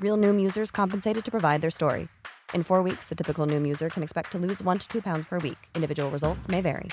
Real 0.00 0.16
Noom 0.16 0.40
users 0.40 0.70
compensated 0.70 1.24
to 1.24 1.30
provide 1.30 1.60
their 1.60 1.70
story. 1.70 2.08
In 2.54 2.62
four 2.62 2.82
weeks, 2.82 3.08
the 3.10 3.14
typical 3.14 3.46
Noom 3.46 3.68
user 3.68 3.90
can 3.90 4.02
expect 4.02 4.32
to 4.32 4.38
lose 4.38 4.62
one 4.62 4.78
to 4.78 4.88
two 4.88 5.02
pounds 5.02 5.26
per 5.26 5.38
week. 5.38 5.58
Individual 5.74 6.10
results 6.10 6.48
may 6.48 6.62
vary. 6.62 6.88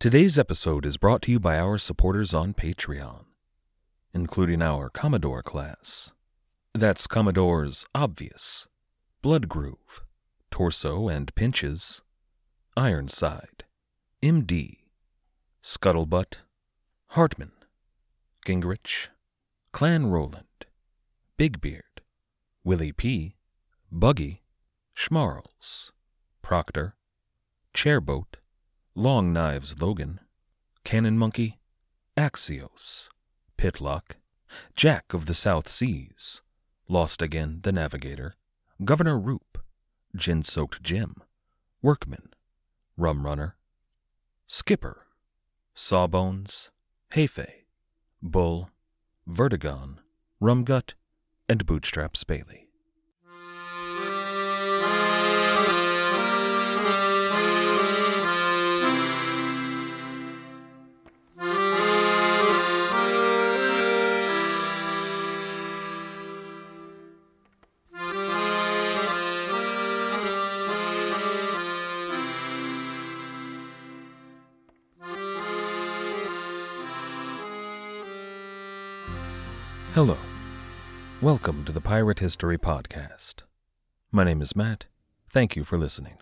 Today's 0.00 0.38
episode 0.38 0.84
is 0.84 0.98
brought 0.98 1.22
to 1.22 1.30
you 1.30 1.40
by 1.40 1.58
our 1.58 1.78
supporters 1.78 2.34
on 2.34 2.52
Patreon, 2.52 3.24
including 4.12 4.60
our 4.60 4.90
Commodore 4.90 5.42
class. 5.42 6.10
That's 6.74 7.06
Commodore's 7.06 7.86
Obvious, 7.94 8.66
Blood 9.22 9.48
Groove, 9.48 10.02
Torso 10.50 11.08
and 11.08 11.34
Pinches, 11.34 12.02
Ironside, 12.76 13.64
MD, 14.22 14.78
Scuttlebutt, 15.62 16.34
Hartman, 17.10 17.52
Gingrich, 18.44 19.08
Clan 19.74 20.06
Roland, 20.06 20.66
Big 21.36 21.60
Beard, 21.60 22.00
Willie 22.62 22.92
P., 22.92 23.34
Buggy, 23.90 24.44
Schmarls, 24.96 25.90
Proctor, 26.42 26.94
Chairboat, 27.74 28.36
Long 28.94 29.32
Knives 29.32 29.74
Logan, 29.82 30.20
Cannon 30.84 31.18
Monkey, 31.18 31.58
Axios, 32.16 33.08
Pitlock, 33.56 34.14
Jack 34.76 35.12
of 35.12 35.26
the 35.26 35.34
South 35.34 35.68
Seas, 35.68 36.40
Lost 36.86 37.20
Again 37.20 37.58
the 37.64 37.72
Navigator, 37.72 38.36
Governor 38.84 39.18
Roop, 39.18 39.58
Gin 40.14 40.44
Soaked 40.44 40.84
Jim, 40.84 41.16
Workman, 41.82 42.28
Rum 42.96 43.26
Runner, 43.26 43.56
Skipper, 44.46 45.08
Sawbones, 45.74 46.70
Hefe, 47.12 47.64
Bull, 48.22 48.70
Vertigon, 49.28 49.98
Rumgut, 50.40 50.92
and 51.48 51.64
Bootstraps 51.64 52.24
Bailey. 52.24 52.63
Hello. 79.94 80.18
Welcome 81.20 81.64
to 81.66 81.70
the 81.70 81.80
Pirate 81.80 82.18
History 82.18 82.58
Podcast. 82.58 83.44
My 84.10 84.24
name 84.24 84.42
is 84.42 84.56
Matt. 84.56 84.86
Thank 85.30 85.54
you 85.54 85.62
for 85.62 85.78
listening. 85.78 86.16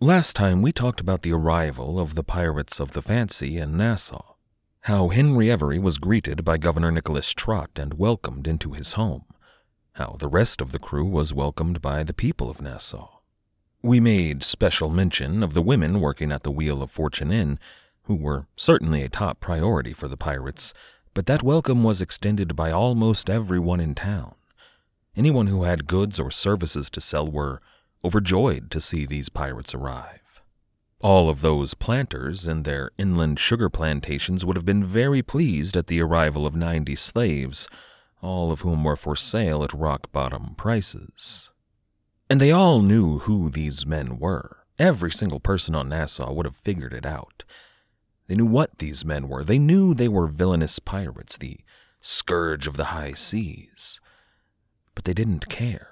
Last 0.00 0.34
time 0.34 0.60
we 0.60 0.72
talked 0.72 0.98
about 0.98 1.22
the 1.22 1.30
arrival 1.30 2.00
of 2.00 2.16
the 2.16 2.24
Pirates 2.24 2.80
of 2.80 2.90
the 2.90 3.02
Fancy 3.02 3.56
in 3.56 3.76
Nassau, 3.76 4.34
how 4.80 5.10
Henry 5.10 5.48
Every 5.48 5.78
was 5.78 5.98
greeted 5.98 6.44
by 6.44 6.58
Governor 6.58 6.90
Nicholas 6.90 7.30
Trott 7.32 7.70
and 7.76 7.94
welcomed 7.94 8.48
into 8.48 8.72
his 8.72 8.94
home, 8.94 9.26
how 9.92 10.16
the 10.18 10.26
rest 10.26 10.60
of 10.60 10.72
the 10.72 10.80
crew 10.80 11.06
was 11.06 11.32
welcomed 11.32 11.80
by 11.80 12.02
the 12.02 12.12
people 12.12 12.50
of 12.50 12.60
Nassau. 12.60 13.20
We 13.80 14.00
made 14.00 14.42
special 14.42 14.90
mention 14.90 15.44
of 15.44 15.54
the 15.54 15.62
women 15.62 16.00
working 16.00 16.32
at 16.32 16.42
the 16.42 16.50
Wheel 16.50 16.82
of 16.82 16.90
Fortune 16.90 17.30
Inn, 17.30 17.60
who 18.02 18.16
were 18.16 18.48
certainly 18.56 19.04
a 19.04 19.08
top 19.08 19.38
priority 19.38 19.92
for 19.92 20.08
the 20.08 20.16
pirates 20.16 20.74
but 21.14 21.26
that 21.26 21.42
welcome 21.42 21.84
was 21.84 22.02
extended 22.02 22.56
by 22.56 22.70
almost 22.70 23.30
everyone 23.30 23.80
in 23.80 23.94
town. 23.94 24.34
Anyone 25.16 25.46
who 25.46 25.62
had 25.62 25.86
goods 25.86 26.18
or 26.18 26.32
services 26.32 26.90
to 26.90 27.00
sell 27.00 27.28
were 27.28 27.62
overjoyed 28.04 28.70
to 28.72 28.80
see 28.80 29.06
these 29.06 29.28
pirates 29.28 29.74
arrive. 29.74 30.42
All 31.00 31.28
of 31.28 31.40
those 31.40 31.74
planters 31.74 32.46
in 32.46 32.64
their 32.64 32.90
inland 32.98 33.38
sugar 33.38 33.70
plantations 33.70 34.44
would 34.44 34.56
have 34.56 34.64
been 34.64 34.84
very 34.84 35.22
pleased 35.22 35.76
at 35.76 35.86
the 35.86 36.00
arrival 36.00 36.46
of 36.46 36.56
ninety 36.56 36.96
slaves, 36.96 37.68
all 38.20 38.50
of 38.50 38.62
whom 38.62 38.82
were 38.82 38.96
for 38.96 39.14
sale 39.14 39.62
at 39.62 39.72
rock 39.72 40.10
bottom 40.10 40.54
prices. 40.56 41.50
And 42.28 42.40
they 42.40 42.50
all 42.50 42.80
knew 42.80 43.18
who 43.20 43.50
these 43.50 43.86
men 43.86 44.18
were. 44.18 44.64
Every 44.78 45.12
single 45.12 45.40
person 45.40 45.74
on 45.74 45.90
Nassau 45.90 46.32
would 46.32 46.46
have 46.46 46.56
figured 46.56 46.92
it 46.92 47.06
out. 47.06 47.44
They 48.26 48.34
knew 48.34 48.46
what 48.46 48.78
these 48.78 49.04
men 49.04 49.28
were. 49.28 49.44
They 49.44 49.58
knew 49.58 49.94
they 49.94 50.08
were 50.08 50.26
villainous 50.26 50.78
pirates, 50.78 51.36
the 51.36 51.58
scourge 52.00 52.66
of 52.66 52.76
the 52.76 52.86
high 52.86 53.12
seas. 53.12 54.00
But 54.94 55.04
they 55.04 55.12
didn't 55.12 55.48
care. 55.48 55.88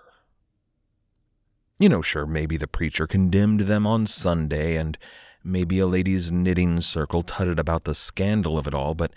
You 1.78 1.88
know, 1.88 2.02
sure, 2.02 2.26
maybe 2.26 2.56
the 2.56 2.66
preacher 2.66 3.06
condemned 3.06 3.60
them 3.60 3.86
on 3.86 4.06
Sunday, 4.06 4.76
and 4.76 4.96
maybe 5.42 5.78
a 5.78 5.86
ladies' 5.86 6.30
knitting 6.30 6.80
circle 6.80 7.22
tutted 7.22 7.58
about 7.58 7.84
the 7.84 7.94
scandal 7.94 8.56
of 8.56 8.66
it 8.66 8.74
all, 8.74 8.94
but 8.94 9.12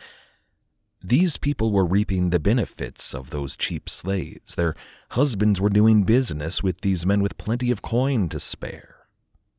these 1.04 1.38
people 1.38 1.72
were 1.72 1.86
reaping 1.86 2.32
the 2.32 2.40
benefits 2.40 3.14
of 3.14 3.30
those 3.30 3.56
cheap 3.56 3.88
slaves. 3.88 4.56
Their 4.56 4.76
husbands 5.12 5.62
were 5.62 5.70
doing 5.70 6.04
business 6.04 6.64
with 6.64 6.82
these 6.82 7.06
men 7.06 7.22
with 7.22 7.38
plenty 7.38 7.70
of 7.70 7.84
coin 7.84 8.28
to 8.30 8.40
spare. 8.40 8.95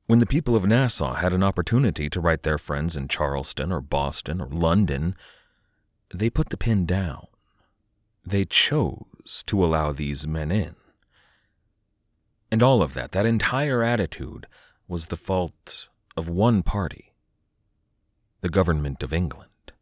When 0.07 0.21
the 0.21 0.27
people 0.27 0.55
of 0.55 0.65
Nassau 0.65 1.15
had 1.15 1.33
an 1.33 1.43
opportunity 1.43 2.09
to 2.11 2.21
write 2.21 2.45
their 2.45 2.59
friends 2.59 2.97
in 2.97 3.09
Charleston 3.09 3.73
or 3.73 3.81
Boston 3.81 4.41
or 4.41 4.47
London, 4.47 5.17
they 6.15 6.31
put 6.31 6.51
the 6.51 6.57
pen 6.57 6.87
down. 6.87 7.27
They 8.25 8.45
chose 8.45 9.43
to 9.47 9.65
allow 9.65 9.91
these 9.91 10.25
men 10.27 10.53
in. 10.53 10.77
And 12.53 12.63
all 12.63 12.83
of 12.83 12.95
that, 12.95 13.11
that 13.13 13.27
entire 13.27 13.83
attitude, 13.83 14.47
was 14.87 15.07
the 15.07 15.17
fault 15.17 15.89
of 16.17 16.29
one 16.29 16.63
party 16.63 17.13
the 18.43 18.49
government 18.49 19.03
of 19.03 19.13
England. 19.13 19.73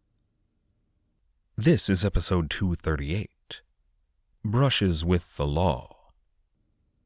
This 1.57 1.91
is 1.91 2.03
episode 2.03 2.49
238 2.49 3.61
Brushes 4.43 5.05
with 5.05 5.37
the 5.37 5.47
Law. 5.47 5.94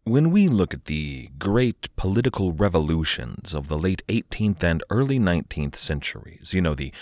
When 0.09 0.31
we 0.31 0.49
look 0.49 0.73
at 0.73 0.87
the 0.87 1.29
great 1.39 1.95
political 1.97 2.55
revolutions 2.55 3.55
of 3.55 3.69
the 3.69 3.77
late 3.77 4.03
18th 4.09 4.63
and 4.63 4.83
early 4.89 5.19
19th 5.19 5.77
centuries, 5.77 6.55
you 6.55 6.63
know, 6.63 6.75
the 6.75 6.95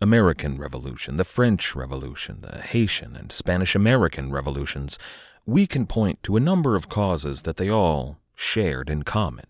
American 0.00 0.56
Revolution, 0.56 1.16
the 1.16 1.22
French 1.22 1.76
Revolution, 1.76 2.38
the 2.40 2.60
Haitian 2.60 3.14
and 3.14 3.30
Spanish 3.30 3.76
American 3.76 4.32
revolutions, 4.32 4.98
we 5.46 5.64
can 5.68 5.86
point 5.86 6.24
to 6.24 6.34
a 6.34 6.40
number 6.40 6.74
of 6.74 6.88
causes 6.88 7.42
that 7.42 7.56
they 7.56 7.70
all 7.70 8.18
shared 8.34 8.90
in 8.90 9.04
common. 9.04 9.46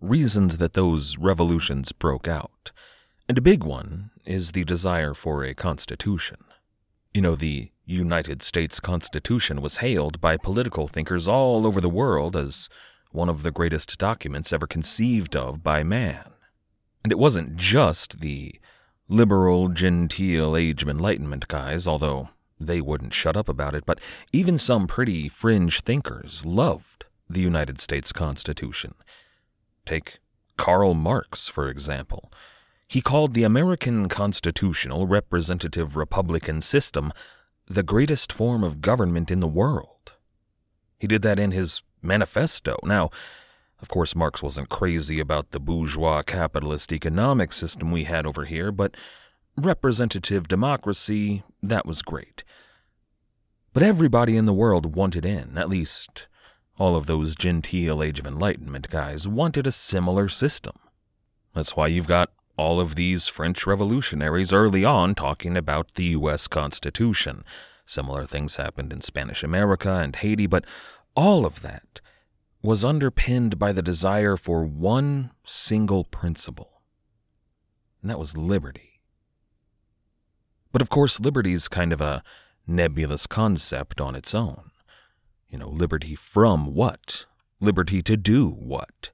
Reasons 0.00 0.58
that 0.58 0.74
those 0.74 1.18
revolutions 1.18 1.90
broke 1.90 2.28
out. 2.28 2.70
And 3.28 3.36
a 3.36 3.42
big 3.42 3.64
one 3.64 4.10
is 4.24 4.52
the 4.52 4.62
desire 4.62 5.12
for 5.12 5.42
a 5.42 5.54
constitution. 5.54 6.36
You 7.16 7.22
know, 7.22 7.34
the 7.34 7.70
United 7.86 8.42
States 8.42 8.78
Constitution 8.78 9.62
was 9.62 9.78
hailed 9.78 10.20
by 10.20 10.36
political 10.36 10.86
thinkers 10.86 11.26
all 11.26 11.66
over 11.66 11.80
the 11.80 11.88
world 11.88 12.36
as 12.36 12.68
one 13.10 13.30
of 13.30 13.42
the 13.42 13.50
greatest 13.50 13.96
documents 13.96 14.52
ever 14.52 14.66
conceived 14.66 15.34
of 15.34 15.64
by 15.64 15.82
man. 15.82 16.32
And 17.02 17.10
it 17.10 17.18
wasn't 17.18 17.56
just 17.56 18.20
the 18.20 18.56
liberal, 19.08 19.70
genteel 19.70 20.54
Age 20.58 20.82
of 20.82 20.90
Enlightenment 20.90 21.48
guys, 21.48 21.88
although 21.88 22.28
they 22.60 22.82
wouldn't 22.82 23.14
shut 23.14 23.34
up 23.34 23.48
about 23.48 23.74
it, 23.74 23.86
but 23.86 23.98
even 24.34 24.58
some 24.58 24.86
pretty 24.86 25.26
fringe 25.30 25.80
thinkers 25.80 26.44
loved 26.44 27.06
the 27.30 27.40
United 27.40 27.80
States 27.80 28.12
Constitution. 28.12 28.94
Take 29.86 30.18
Karl 30.58 30.92
Marx, 30.92 31.48
for 31.48 31.70
example. 31.70 32.30
He 32.88 33.00
called 33.00 33.34
the 33.34 33.44
American 33.44 34.08
constitutional 34.08 35.06
representative 35.06 35.96
republican 35.96 36.60
system 36.60 37.12
the 37.66 37.82
greatest 37.82 38.32
form 38.32 38.62
of 38.62 38.80
government 38.80 39.30
in 39.30 39.40
the 39.40 39.48
world. 39.48 40.12
He 40.98 41.06
did 41.06 41.22
that 41.22 41.38
in 41.38 41.50
his 41.50 41.82
manifesto. 42.00 42.76
Now, 42.84 43.10
of 43.82 43.88
course, 43.88 44.14
Marx 44.14 44.42
wasn't 44.42 44.68
crazy 44.68 45.20
about 45.20 45.50
the 45.50 45.60
bourgeois 45.60 46.22
capitalist 46.22 46.92
economic 46.92 47.52
system 47.52 47.90
we 47.90 48.04
had 48.04 48.24
over 48.24 48.44
here, 48.44 48.70
but 48.72 48.96
representative 49.56 50.48
democracy, 50.48 51.42
that 51.62 51.86
was 51.86 52.02
great. 52.02 52.44
But 53.72 53.82
everybody 53.82 54.36
in 54.36 54.46
the 54.46 54.54
world 54.54 54.94
wanted 54.94 55.24
in, 55.26 55.58
at 55.58 55.68
least 55.68 56.28
all 56.78 56.96
of 56.96 57.06
those 57.06 57.34
genteel 57.34 58.02
Age 58.02 58.18
of 58.18 58.26
Enlightenment 58.26 58.88
guys 58.88 59.28
wanted 59.28 59.66
a 59.66 59.72
similar 59.72 60.28
system. 60.28 60.76
That's 61.54 61.76
why 61.76 61.88
you've 61.88 62.06
got 62.06 62.30
all 62.56 62.80
of 62.80 62.94
these 62.94 63.28
French 63.28 63.66
revolutionaries 63.66 64.52
early 64.52 64.84
on 64.84 65.14
talking 65.14 65.56
about 65.56 65.94
the 65.94 66.04
U.S. 66.04 66.48
Constitution. 66.48 67.44
Similar 67.84 68.26
things 68.26 68.56
happened 68.56 68.92
in 68.92 69.00
Spanish 69.00 69.42
America 69.42 69.92
and 69.92 70.16
Haiti, 70.16 70.46
but 70.46 70.64
all 71.14 71.46
of 71.46 71.62
that 71.62 72.00
was 72.62 72.84
underpinned 72.84 73.58
by 73.58 73.72
the 73.72 73.82
desire 73.82 74.36
for 74.36 74.64
one 74.64 75.30
single 75.44 76.04
principle, 76.04 76.82
and 78.02 78.10
that 78.10 78.18
was 78.18 78.36
liberty. 78.36 79.02
But 80.72 80.82
of 80.82 80.88
course, 80.88 81.20
liberty's 81.20 81.68
kind 81.68 81.92
of 81.92 82.00
a 82.00 82.22
nebulous 82.66 83.26
concept 83.26 84.00
on 84.00 84.14
its 84.14 84.34
own. 84.34 84.72
You 85.48 85.58
know, 85.58 85.68
liberty 85.68 86.14
from 86.14 86.74
what? 86.74 87.26
Liberty 87.60 88.02
to 88.02 88.16
do 88.16 88.50
what? 88.50 89.10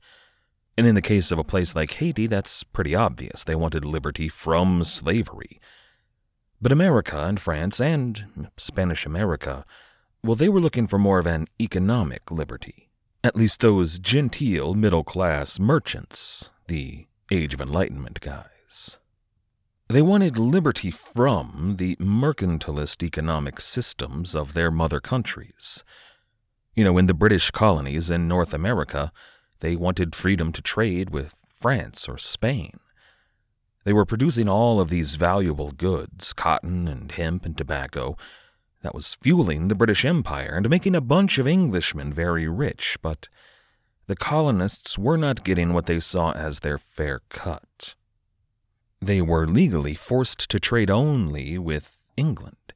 And 0.76 0.86
in 0.86 0.94
the 0.94 1.02
case 1.02 1.30
of 1.30 1.38
a 1.38 1.44
place 1.44 1.74
like 1.74 1.92
Haiti, 1.94 2.26
that's 2.26 2.62
pretty 2.64 2.94
obvious. 2.94 3.44
They 3.44 3.54
wanted 3.54 3.84
liberty 3.84 4.28
from 4.28 4.84
slavery. 4.84 5.60
But 6.60 6.72
America 6.72 7.24
and 7.24 7.40
France 7.40 7.80
and 7.80 8.48
Spanish 8.56 9.04
America, 9.04 9.64
well, 10.22 10.36
they 10.36 10.48
were 10.48 10.60
looking 10.60 10.86
for 10.86 10.98
more 10.98 11.18
of 11.18 11.26
an 11.26 11.48
economic 11.60 12.30
liberty. 12.30 12.88
At 13.24 13.36
least 13.36 13.60
those 13.60 13.98
genteel 13.98 14.74
middle 14.74 15.04
class 15.04 15.58
merchants, 15.58 16.50
the 16.68 17.06
Age 17.30 17.54
of 17.54 17.60
Enlightenment 17.60 18.20
guys. 18.20 18.98
They 19.88 20.02
wanted 20.02 20.38
liberty 20.38 20.90
from 20.90 21.74
the 21.78 21.96
mercantilist 21.96 23.02
economic 23.02 23.60
systems 23.60 24.34
of 24.34 24.54
their 24.54 24.70
mother 24.70 25.00
countries. 25.00 25.84
You 26.74 26.84
know, 26.84 26.96
in 26.96 27.06
the 27.06 27.14
British 27.14 27.50
colonies 27.50 28.10
in 28.10 28.26
North 28.26 28.54
America, 28.54 29.12
they 29.62 29.76
wanted 29.76 30.16
freedom 30.16 30.52
to 30.52 30.60
trade 30.60 31.10
with 31.10 31.36
France 31.48 32.08
or 32.08 32.18
Spain. 32.18 32.80
They 33.84 33.92
were 33.92 34.04
producing 34.04 34.48
all 34.48 34.80
of 34.80 34.90
these 34.90 35.14
valuable 35.14 35.70
goods, 35.70 36.32
cotton 36.32 36.88
and 36.88 37.10
hemp 37.12 37.46
and 37.46 37.56
tobacco, 37.56 38.16
that 38.82 38.94
was 38.94 39.14
fueling 39.14 39.68
the 39.68 39.76
British 39.76 40.04
Empire 40.04 40.54
and 40.56 40.68
making 40.68 40.96
a 40.96 41.00
bunch 41.00 41.38
of 41.38 41.46
Englishmen 41.46 42.12
very 42.12 42.48
rich, 42.48 42.98
but 43.00 43.28
the 44.08 44.16
colonists 44.16 44.98
were 44.98 45.16
not 45.16 45.44
getting 45.44 45.72
what 45.72 45.86
they 45.86 46.00
saw 46.00 46.32
as 46.32 46.60
their 46.60 46.78
fair 46.78 47.20
cut. 47.28 47.94
They 49.00 49.22
were 49.22 49.46
legally 49.46 49.94
forced 49.94 50.50
to 50.50 50.58
trade 50.58 50.90
only 50.90 51.56
with 51.58 52.02
England, 52.16 52.72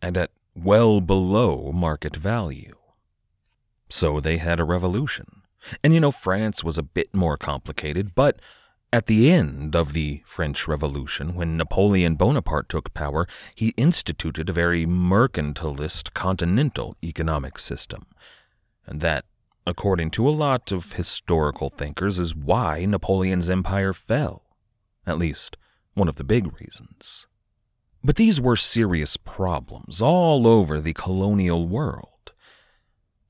and 0.00 0.16
at 0.16 0.30
well 0.54 1.02
below 1.02 1.72
market 1.72 2.16
value. 2.16 2.76
So 3.90 4.18
they 4.18 4.38
had 4.38 4.58
a 4.58 4.64
revolution. 4.64 5.41
And 5.82 5.94
you 5.94 6.00
know, 6.00 6.10
France 6.10 6.64
was 6.64 6.78
a 6.78 6.82
bit 6.82 7.14
more 7.14 7.36
complicated, 7.36 8.14
but 8.14 8.40
at 8.92 9.06
the 9.06 9.30
end 9.30 9.74
of 9.74 9.94
the 9.94 10.22
French 10.26 10.68
Revolution, 10.68 11.34
when 11.34 11.56
Napoleon 11.56 12.14
Bonaparte 12.14 12.68
took 12.68 12.92
power, 12.92 13.26
he 13.54 13.72
instituted 13.78 14.50
a 14.50 14.52
very 14.52 14.84
mercantilist 14.84 16.12
continental 16.12 16.94
economic 17.02 17.58
system. 17.58 18.04
And 18.86 19.00
that, 19.00 19.24
according 19.66 20.10
to 20.12 20.28
a 20.28 20.30
lot 20.30 20.72
of 20.72 20.92
historical 20.92 21.70
thinkers, 21.70 22.18
is 22.18 22.36
why 22.36 22.84
Napoleon's 22.84 23.48
empire 23.48 23.94
fell. 23.94 24.42
At 25.06 25.18
least, 25.18 25.56
one 25.94 26.08
of 26.08 26.16
the 26.16 26.24
big 26.24 26.52
reasons. 26.60 27.26
But 28.04 28.16
these 28.16 28.40
were 28.40 28.56
serious 28.56 29.16
problems 29.16 30.02
all 30.02 30.46
over 30.46 30.80
the 30.80 30.92
colonial 30.92 31.66
world. 31.66 32.32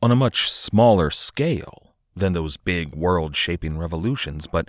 On 0.01 0.11
a 0.11 0.17
much 0.17 0.51
smaller 0.51 1.11
scale, 1.11 1.92
than 2.15 2.33
those 2.33 2.57
big 2.57 2.95
world 2.95 3.37
shaping 3.37 3.79
revolutions, 3.79 4.47
but 4.47 4.69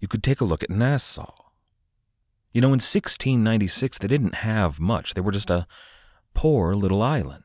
you 0.00 0.08
could 0.08 0.22
take 0.22 0.40
a 0.40 0.44
look 0.44 0.62
at 0.62 0.70
Nassau. 0.70 1.32
You 2.52 2.60
know, 2.60 2.68
in 2.68 2.74
1696, 2.74 3.98
they 3.98 4.08
didn't 4.08 4.36
have 4.36 4.78
much. 4.78 5.14
They 5.14 5.20
were 5.20 5.32
just 5.32 5.50
a 5.50 5.66
poor 6.34 6.74
little 6.74 7.02
island. 7.02 7.42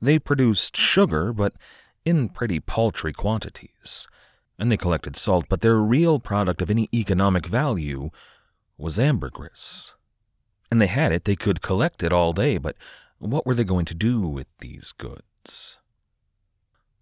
They 0.00 0.18
produced 0.18 0.76
sugar, 0.76 1.32
but 1.32 1.54
in 2.04 2.28
pretty 2.28 2.60
paltry 2.60 3.12
quantities. 3.12 4.06
And 4.58 4.70
they 4.70 4.76
collected 4.76 5.16
salt, 5.16 5.46
but 5.48 5.60
their 5.60 5.78
real 5.78 6.20
product 6.20 6.62
of 6.62 6.70
any 6.70 6.88
economic 6.94 7.46
value 7.46 8.10
was 8.78 8.98
ambergris. 8.98 9.94
And 10.70 10.80
they 10.80 10.86
had 10.86 11.12
it, 11.12 11.24
they 11.24 11.36
could 11.36 11.62
collect 11.62 12.02
it 12.02 12.12
all 12.12 12.32
day, 12.32 12.58
but 12.58 12.76
what 13.18 13.46
were 13.46 13.54
they 13.54 13.64
going 13.64 13.86
to 13.86 13.94
do 13.94 14.20
with 14.20 14.46
these 14.58 14.92
goods? 14.92 15.78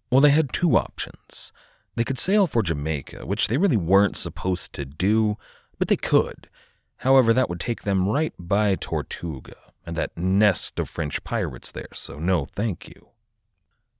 Well, 0.09 0.21
they 0.21 0.31
had 0.31 0.53
two 0.53 0.77
options. 0.77 1.51
They 1.95 2.03
could 2.03 2.19
sail 2.19 2.47
for 2.47 2.61
Jamaica, 2.61 3.25
which 3.25 3.47
they 3.47 3.57
really 3.57 3.77
weren't 3.77 4.17
supposed 4.17 4.73
to 4.73 4.85
do, 4.85 5.37
but 5.77 5.87
they 5.87 5.97
could. 5.97 6.49
However, 6.97 7.33
that 7.33 7.49
would 7.49 7.59
take 7.59 7.83
them 7.83 8.07
right 8.07 8.33
by 8.37 8.75
Tortuga 8.75 9.55
and 9.85 9.95
that 9.95 10.17
nest 10.17 10.79
of 10.79 10.89
French 10.89 11.23
pirates 11.23 11.71
there, 11.71 11.89
so 11.93 12.19
no 12.19 12.45
thank 12.45 12.87
you. 12.87 13.09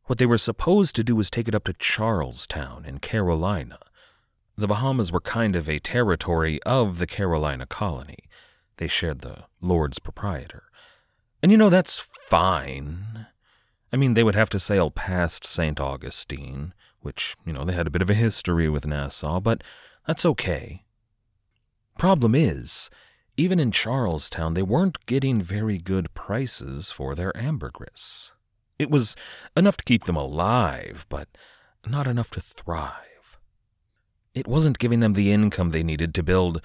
What 0.06 0.20
they 0.20 0.26
were 0.26 0.38
supposed 0.38 0.96
to 0.96 1.04
do 1.04 1.16
was 1.16 1.30
take 1.30 1.48
it 1.48 1.56
up 1.56 1.64
to 1.66 1.74
Charlestown 1.74 2.86
in 2.86 3.00
Carolina. 3.00 3.80
The 4.58 4.68
Bahamas 4.68 5.12
were 5.12 5.22
kind 5.22 5.56
of 5.56 5.68
a 5.68 5.80
territory 5.80 6.62
of 6.64 6.98
the 6.98 7.08
Carolina 7.08 7.66
colony. 7.66 8.30
They 8.78 8.88
shared 8.88 9.22
the 9.22 9.46
Lord's 9.62 10.00
proprietor. 10.00 10.64
And 11.42 11.52
you 11.52 11.58
know, 11.58 11.70
that's 11.70 12.00
fine. 12.00 13.28
I 13.92 13.98
mean, 13.98 14.14
they 14.14 14.24
would 14.24 14.36
have 14.36 14.50
to 14.50 14.60
sail 14.60 14.92
past 14.92 15.46
St. 15.46 15.80
Augustine, 15.80 16.74
which, 17.02 17.36
you 17.46 17.54
know, 17.54 17.64
they 17.64 17.74
had 17.74 17.88
a 17.88 17.92
bit 17.92 18.02
of 18.02 18.10
a 18.10 18.16
history 18.16 18.68
with 18.68 18.88
Nassau, 18.88 19.40
but 19.40 19.64
that's 20.08 20.26
okay. 20.26 20.84
Problem 21.98 22.36
is, 22.36 22.90
even 23.38 23.60
in 23.60 23.72
Charlestown, 23.72 24.54
they 24.54 24.64
weren't 24.64 25.06
getting 25.06 25.42
very 25.42 25.78
good 25.78 26.14
prices 26.14 26.92
for 26.92 27.16
their 27.16 27.36
ambergris. 27.38 28.34
It 28.78 28.90
was 28.90 29.16
enough 29.56 29.78
to 29.78 29.84
keep 29.84 30.04
them 30.04 30.18
alive, 30.18 31.06
but 31.10 31.30
not 31.88 32.08
enough 32.08 32.32
to 32.32 32.42
thrive. 32.42 33.40
It 34.34 34.48
wasn't 34.48 34.80
giving 34.80 35.00
them 35.00 35.14
the 35.14 35.32
income 35.32 35.70
they 35.70 35.84
needed 35.84 36.14
to 36.16 36.24
build 36.24 36.62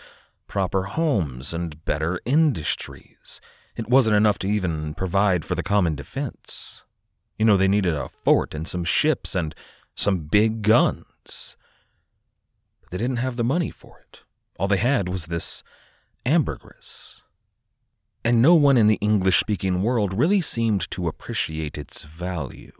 proper 0.49 0.85
homes 0.85 1.55
and 1.55 1.85
better 1.85 2.21
industries. 2.25 3.41
It 3.77 3.89
wasn't 3.89 4.17
enough 4.17 4.39
to 4.41 4.49
even 4.49 4.95
provide 4.95 5.45
for 5.45 5.55
the 5.55 5.63
common 5.63 5.95
defense. 5.95 6.85
You 7.41 7.47
know, 7.47 7.57
they 7.57 7.69
needed 7.69 7.95
a 7.95 8.11
fort 8.11 8.55
and 8.55 8.69
some 8.69 8.85
ships 8.85 9.35
and 9.35 9.55
some 9.95 10.29
big 10.31 10.61
guns. 10.61 11.57
But 12.83 12.91
they 12.91 12.99
didn't 12.99 13.17
have 13.17 13.37
the 13.37 13.43
money 13.43 13.71
for 13.71 13.99
it. 13.99 14.21
All 14.59 14.69
they 14.69 14.77
had 14.77 15.09
was 15.09 15.25
this 15.25 15.63
ambergris. 16.27 17.23
And 18.23 18.43
no 18.43 18.55
one 18.57 18.77
in 18.77 18.89
the 18.89 18.99
English 19.01 19.41
speaking 19.41 19.83
world 19.83 20.13
really 20.13 20.43
seemed 20.43 20.91
to 20.91 21.09
appreciate 21.09 21.79
its 21.79 22.03
value. 22.03 22.73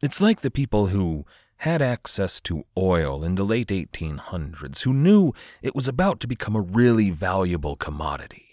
It's 0.00 0.20
like 0.20 0.42
the 0.42 0.50
people 0.52 0.86
who 0.86 1.26
had 1.56 1.82
access 1.82 2.40
to 2.42 2.64
oil 2.78 3.24
in 3.24 3.34
the 3.34 3.44
late 3.44 3.70
1800s, 3.70 4.82
who 4.82 4.94
knew 4.94 5.32
it 5.62 5.74
was 5.74 5.88
about 5.88 6.20
to 6.20 6.28
become 6.28 6.54
a 6.54 6.60
really 6.60 7.10
valuable 7.10 7.74
commodity. 7.74 8.51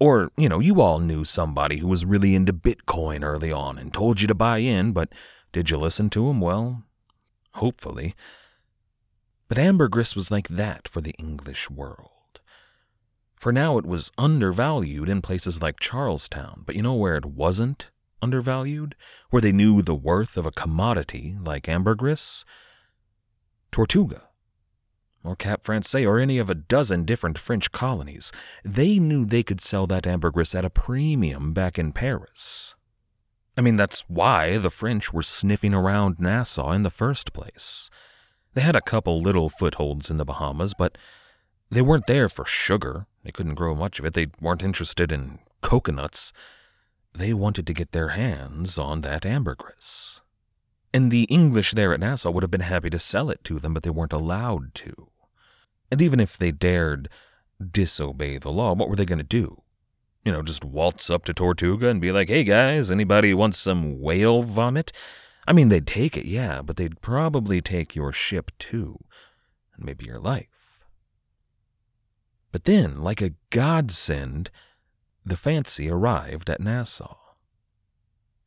Or, 0.00 0.30
you 0.36 0.48
know, 0.48 0.60
you 0.60 0.80
all 0.80 0.98
knew 0.98 1.24
somebody 1.24 1.78
who 1.78 1.86
was 1.86 2.06
really 2.06 2.34
into 2.34 2.54
Bitcoin 2.54 3.22
early 3.22 3.52
on 3.52 3.76
and 3.78 3.92
told 3.92 4.22
you 4.22 4.26
to 4.28 4.34
buy 4.34 4.58
in, 4.58 4.92
but 4.92 5.12
did 5.52 5.68
you 5.68 5.76
listen 5.76 6.08
to 6.10 6.30
him? 6.30 6.40
Well, 6.40 6.84
hopefully. 7.54 8.14
But 9.46 9.58
ambergris 9.58 10.16
was 10.16 10.30
like 10.30 10.48
that 10.48 10.88
for 10.88 11.02
the 11.02 11.14
English 11.18 11.68
world. 11.68 12.40
For 13.36 13.52
now 13.52 13.76
it 13.76 13.84
was 13.84 14.10
undervalued 14.16 15.08
in 15.08 15.20
places 15.20 15.60
like 15.60 15.80
Charlestown, 15.80 16.62
but 16.64 16.76
you 16.76 16.82
know 16.82 16.94
where 16.94 17.16
it 17.16 17.26
wasn't 17.26 17.90
undervalued? 18.22 18.94
Where 19.28 19.42
they 19.42 19.52
knew 19.52 19.82
the 19.82 19.94
worth 19.94 20.36
of 20.36 20.46
a 20.46 20.50
commodity 20.50 21.36
like 21.42 21.68
ambergris? 21.68 22.44
Tortuga 23.70 24.29
or 25.22 25.36
Cap 25.36 25.64
Francais, 25.64 26.06
or 26.06 26.18
any 26.18 26.38
of 26.38 26.48
a 26.48 26.54
dozen 26.54 27.04
different 27.04 27.38
French 27.38 27.72
colonies. 27.72 28.32
They 28.64 28.98
knew 28.98 29.24
they 29.24 29.42
could 29.42 29.60
sell 29.60 29.86
that 29.88 30.06
ambergris 30.06 30.54
at 30.54 30.64
a 30.64 30.70
premium 30.70 31.52
back 31.52 31.78
in 31.78 31.92
Paris. 31.92 32.74
I 33.56 33.60
mean, 33.60 33.76
that's 33.76 34.04
why 34.08 34.56
the 34.56 34.70
French 34.70 35.12
were 35.12 35.22
sniffing 35.22 35.74
around 35.74 36.18
Nassau 36.18 36.72
in 36.72 36.82
the 36.82 36.90
first 36.90 37.32
place. 37.32 37.90
They 38.54 38.62
had 38.62 38.76
a 38.76 38.80
couple 38.80 39.20
little 39.20 39.48
footholds 39.48 40.10
in 40.10 40.16
the 40.16 40.24
Bahamas, 40.24 40.72
but 40.74 40.96
they 41.70 41.82
weren't 41.82 42.06
there 42.06 42.28
for 42.28 42.44
sugar. 42.44 43.06
They 43.22 43.30
couldn't 43.30 43.54
grow 43.54 43.74
much 43.74 43.98
of 43.98 44.04
it. 44.04 44.14
They 44.14 44.28
weren't 44.40 44.62
interested 44.62 45.12
in 45.12 45.40
coconuts. 45.60 46.32
They 47.14 47.34
wanted 47.34 47.66
to 47.66 47.74
get 47.74 47.92
their 47.92 48.08
hands 48.08 48.78
on 48.78 49.02
that 49.02 49.26
ambergris. 49.26 50.20
And 50.92 51.10
the 51.10 51.24
English 51.24 51.72
there 51.72 51.92
at 51.92 52.00
Nassau 52.00 52.30
would 52.30 52.42
have 52.42 52.50
been 52.50 52.62
happy 52.62 52.90
to 52.90 52.98
sell 52.98 53.30
it 53.30 53.44
to 53.44 53.58
them, 53.58 53.74
but 53.74 53.82
they 53.82 53.90
weren't 53.90 54.12
allowed 54.12 54.74
to. 54.76 55.09
And 55.90 56.00
even 56.00 56.20
if 56.20 56.38
they 56.38 56.52
dared 56.52 57.08
disobey 57.60 58.38
the 58.38 58.50
law, 58.50 58.74
what 58.74 58.88
were 58.88 58.96
they 58.96 59.04
going 59.04 59.18
to 59.18 59.24
do? 59.24 59.62
You 60.24 60.32
know, 60.32 60.42
just 60.42 60.64
waltz 60.64 61.10
up 61.10 61.24
to 61.24 61.34
Tortuga 61.34 61.88
and 61.88 62.00
be 62.00 62.12
like, 62.12 62.28
hey 62.28 62.44
guys, 62.44 62.90
anybody 62.90 63.34
wants 63.34 63.58
some 63.58 64.00
whale 64.00 64.42
vomit? 64.42 64.92
I 65.46 65.52
mean, 65.52 65.68
they'd 65.68 65.86
take 65.86 66.16
it, 66.16 66.26
yeah, 66.26 66.62
but 66.62 66.76
they'd 66.76 67.00
probably 67.00 67.60
take 67.60 67.96
your 67.96 68.12
ship 68.12 68.52
too, 68.58 68.98
and 69.74 69.84
maybe 69.84 70.04
your 70.04 70.20
life. 70.20 70.46
But 72.52 72.64
then, 72.64 73.00
like 73.00 73.22
a 73.22 73.34
godsend, 73.50 74.50
the 75.24 75.36
fancy 75.36 75.88
arrived 75.88 76.50
at 76.50 76.60
Nassau. 76.60 77.16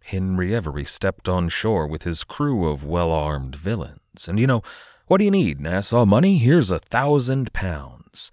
Henry 0.04 0.54
Every 0.54 0.84
stepped 0.84 1.30
on 1.30 1.48
shore 1.48 1.88
with 1.88 2.04
his 2.04 2.24
crew 2.24 2.70
of 2.70 2.86
well 2.86 3.12
armed 3.12 3.56
villains. 3.56 4.28
And 4.28 4.40
you 4.40 4.46
know, 4.48 4.62
what 5.08 5.18
do 5.18 5.26
you 5.26 5.32
need, 5.32 5.60
Nassau? 5.60 6.06
Money? 6.06 6.38
Here's 6.38 6.72
a 6.72 6.80
thousand 6.80 7.52
pounds. 7.54 8.32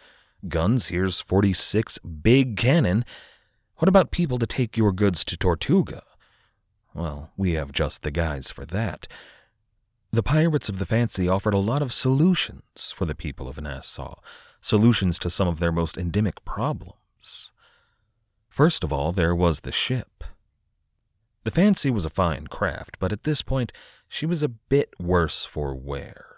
Guns? 0.48 0.86
Here's 0.86 1.20
46 1.20 1.98
big 1.98 2.56
cannon. 2.56 3.04
What 3.76 3.88
about 3.88 4.10
people 4.10 4.38
to 4.38 4.46
take 4.46 4.76
your 4.76 4.92
goods 4.92 5.24
to 5.24 5.36
Tortuga? 5.36 6.02
Well, 6.94 7.30
we 7.36 7.52
have 7.54 7.72
just 7.72 8.02
the 8.02 8.10
guys 8.10 8.50
for 8.50 8.64
that. 8.66 9.08
The 10.12 10.22
pirates 10.22 10.68
of 10.68 10.78
the 10.78 10.86
fancy 10.86 11.28
offered 11.28 11.54
a 11.54 11.58
lot 11.58 11.82
of 11.82 11.92
solutions 11.92 12.92
for 12.92 13.04
the 13.04 13.14
people 13.14 13.48
of 13.48 13.60
Nassau, 13.60 14.16
solutions 14.60 15.18
to 15.20 15.30
some 15.30 15.48
of 15.48 15.60
their 15.60 15.72
most 15.72 15.96
endemic 15.96 16.44
problems. 16.44 17.52
First 18.48 18.82
of 18.82 18.92
all, 18.92 19.12
there 19.12 19.34
was 19.34 19.60
the 19.60 19.72
ship. 19.72 20.24
The 21.44 21.50
fancy 21.50 21.90
was 21.90 22.04
a 22.04 22.10
fine 22.10 22.48
craft, 22.48 22.96
but 22.98 23.12
at 23.12 23.22
this 23.22 23.40
point 23.40 23.72
she 24.08 24.26
was 24.26 24.42
a 24.42 24.48
bit 24.48 24.92
worse 24.98 25.44
for 25.44 25.74
wear. 25.74 26.29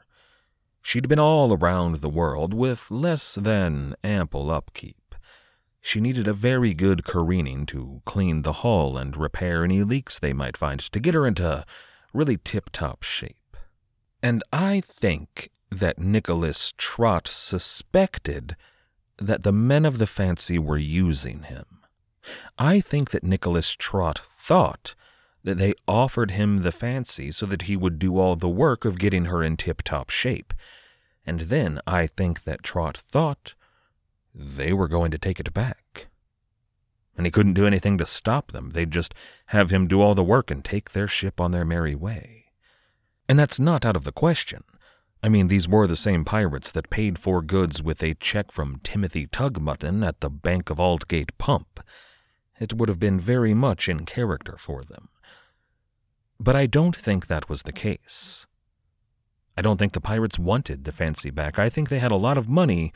She'd 0.83 1.09
been 1.09 1.19
all 1.19 1.55
around 1.55 1.97
the 1.97 2.09
world 2.09 2.53
with 2.53 2.91
less 2.91 3.37
than 3.37 3.95
ample 4.03 4.51
upkeep. 4.51 5.15
She 5.81 6.01
needed 6.01 6.29
a 6.29 6.33
very 6.33 6.75
good 6.75 7.05
careening 7.05 7.67
to 7.67 8.03
clean 8.05 8.43
the 8.43 8.53
hull 8.53 8.97
and 8.99 9.17
repair 9.17 9.65
any 9.65 9.83
leaks 9.83 10.19
they 10.19 10.33
might 10.33 10.57
find 10.57 10.81
to 10.81 11.01
get 11.01 11.15
her 11.15 11.27
into 11.27 11.65
really 12.13 12.37
tip 12.37 12.71
top 12.71 13.03
shape. 13.03 13.57
And 14.23 14.43
I 14.53 14.81
think 14.81 15.51
that 15.71 15.99
Nicholas 15.99 16.73
Trott 16.77 17.27
suspected 17.27 18.57
that 19.19 19.43
the 19.43 19.53
men 19.53 19.85
of 19.85 19.99
the 19.99 20.07
fancy 20.07 20.59
were 20.59 20.79
using 20.79 21.45
him. 21.45 21.81
I 22.59 22.81
think 22.81 23.11
that 23.11 23.25
Nicholas 23.25 23.73
Trott 23.73 24.21
thought 24.39 24.95
that 25.45 25.59
they 25.59 25.75
offered 25.89 26.33
him 26.33 26.63
the 26.63 26.73
fancy 26.73 27.31
so 27.31 27.47
that 27.47 27.63
he 27.63 27.77
would 27.77 27.99
do 27.99 28.19
all 28.19 28.37
the 28.37 28.49
work 28.49 28.85
of 28.85 28.99
getting 28.99 29.27
her 29.27 29.43
in 29.43 29.57
tip 29.57 29.83
top 29.83 30.11
shape. 30.11 30.55
And 31.27 31.43
then 31.43 31.81
I 31.87 32.07
think 32.07 32.45
that 32.45 32.63
Trott 32.63 32.97
thought 32.97 33.55
they 34.35 34.73
were 34.73 34.89
going 34.89 35.11
to 35.11 35.19
take 35.19 35.41
it 35.41 35.53
back. 35.53 36.07
And 37.17 37.27
he 37.27 37.31
couldn't 37.31 37.55
do 37.55 37.67
anything 37.67 37.99
to 37.99 38.07
stop 38.07 38.53
them. 38.53 38.71
They'd 38.71 38.91
just 38.91 39.15
have 39.47 39.71
him 39.71 39.87
do 39.87 40.01
all 40.01 40.15
the 40.15 40.25
work 40.25 40.51
and 40.51 40.65
take 40.65 40.93
their 40.93 41.09
ship 41.09 41.41
on 41.41 41.51
their 41.53 41.65
merry 41.65 41.95
way. 41.95 42.47
And 43.29 43.39
that's 43.39 43.61
not 43.61 43.85
out 43.85 43.97
of 43.97 44.05
the 44.05 44.13
question. 44.13 44.65
I 45.23 45.29
mean, 45.29 45.47
these 45.49 45.69
were 45.69 45.87
the 45.87 45.97
same 45.97 46.25
pirates 46.25 46.73
that 46.73 46.91
paid 46.91 47.19
for 47.19 47.43
goods 47.43 47.83
with 47.83 48.03
a 48.03 48.15
check 48.15 48.51
from 48.51 48.81
Timothy 48.83 49.27
Tugmutton 49.27 50.05
at 50.05 50.21
the 50.21 50.31
Bank 50.31 50.69
of 50.69 50.79
Aldgate 50.79 51.37
Pump. 51.39 51.81
It 52.59 52.75
would 52.75 52.89
have 52.89 52.99
been 52.99 53.21
very 53.21 53.55
much 53.55 53.89
in 53.89 54.05
character 54.05 54.57
for 54.59 54.83
them. 54.83 55.09
But 56.43 56.57
I 56.57 56.67
don't 56.67 56.97
think 56.97 57.29
that 57.29 57.49
was 57.49 57.63
the 57.63 57.73
case. 57.73 58.47
I 59.57 59.63
don't 59.63 59.77
think 59.77 59.93
the 59.93 60.01
pirates 60.01 60.41
wanted 60.41 60.83
the 60.83 60.91
fancy 60.91 61.31
back. 61.31 61.57
I 61.57 61.69
think 61.69 61.89
they 61.89 62.01
had 62.01 62.11
a 62.11 62.17
lot 62.17 62.37
of 62.37 62.49
money 62.49 62.93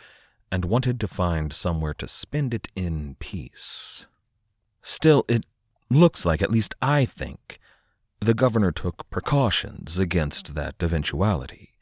and 0.50 0.64
wanted 0.64 0.98
to 0.98 1.06
find 1.06 1.52
somewhere 1.52 1.94
to 1.94 2.08
spend 2.08 2.52
it 2.52 2.66
in 2.74 3.14
peace. 3.20 4.08
Still, 4.82 5.24
it 5.28 5.46
looks 5.88 6.26
like, 6.26 6.42
at 6.42 6.50
least 6.50 6.74
I 6.82 7.04
think, 7.04 7.60
the 8.18 8.34
governor 8.34 8.72
took 8.72 9.08
precautions 9.10 9.96
against 9.96 10.56
that 10.56 10.74
eventuality. 10.80 11.74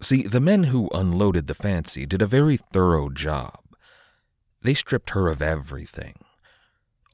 See, 0.00 0.22
the 0.22 0.40
men 0.40 0.64
who 0.64 0.88
unloaded 0.94 1.48
the 1.48 1.54
fancy 1.54 2.06
did 2.06 2.22
a 2.22 2.26
very 2.26 2.56
thorough 2.56 3.10
job. 3.10 3.60
They 4.62 4.72
stripped 4.72 5.10
her 5.10 5.28
of 5.28 5.42
everything 5.42 6.14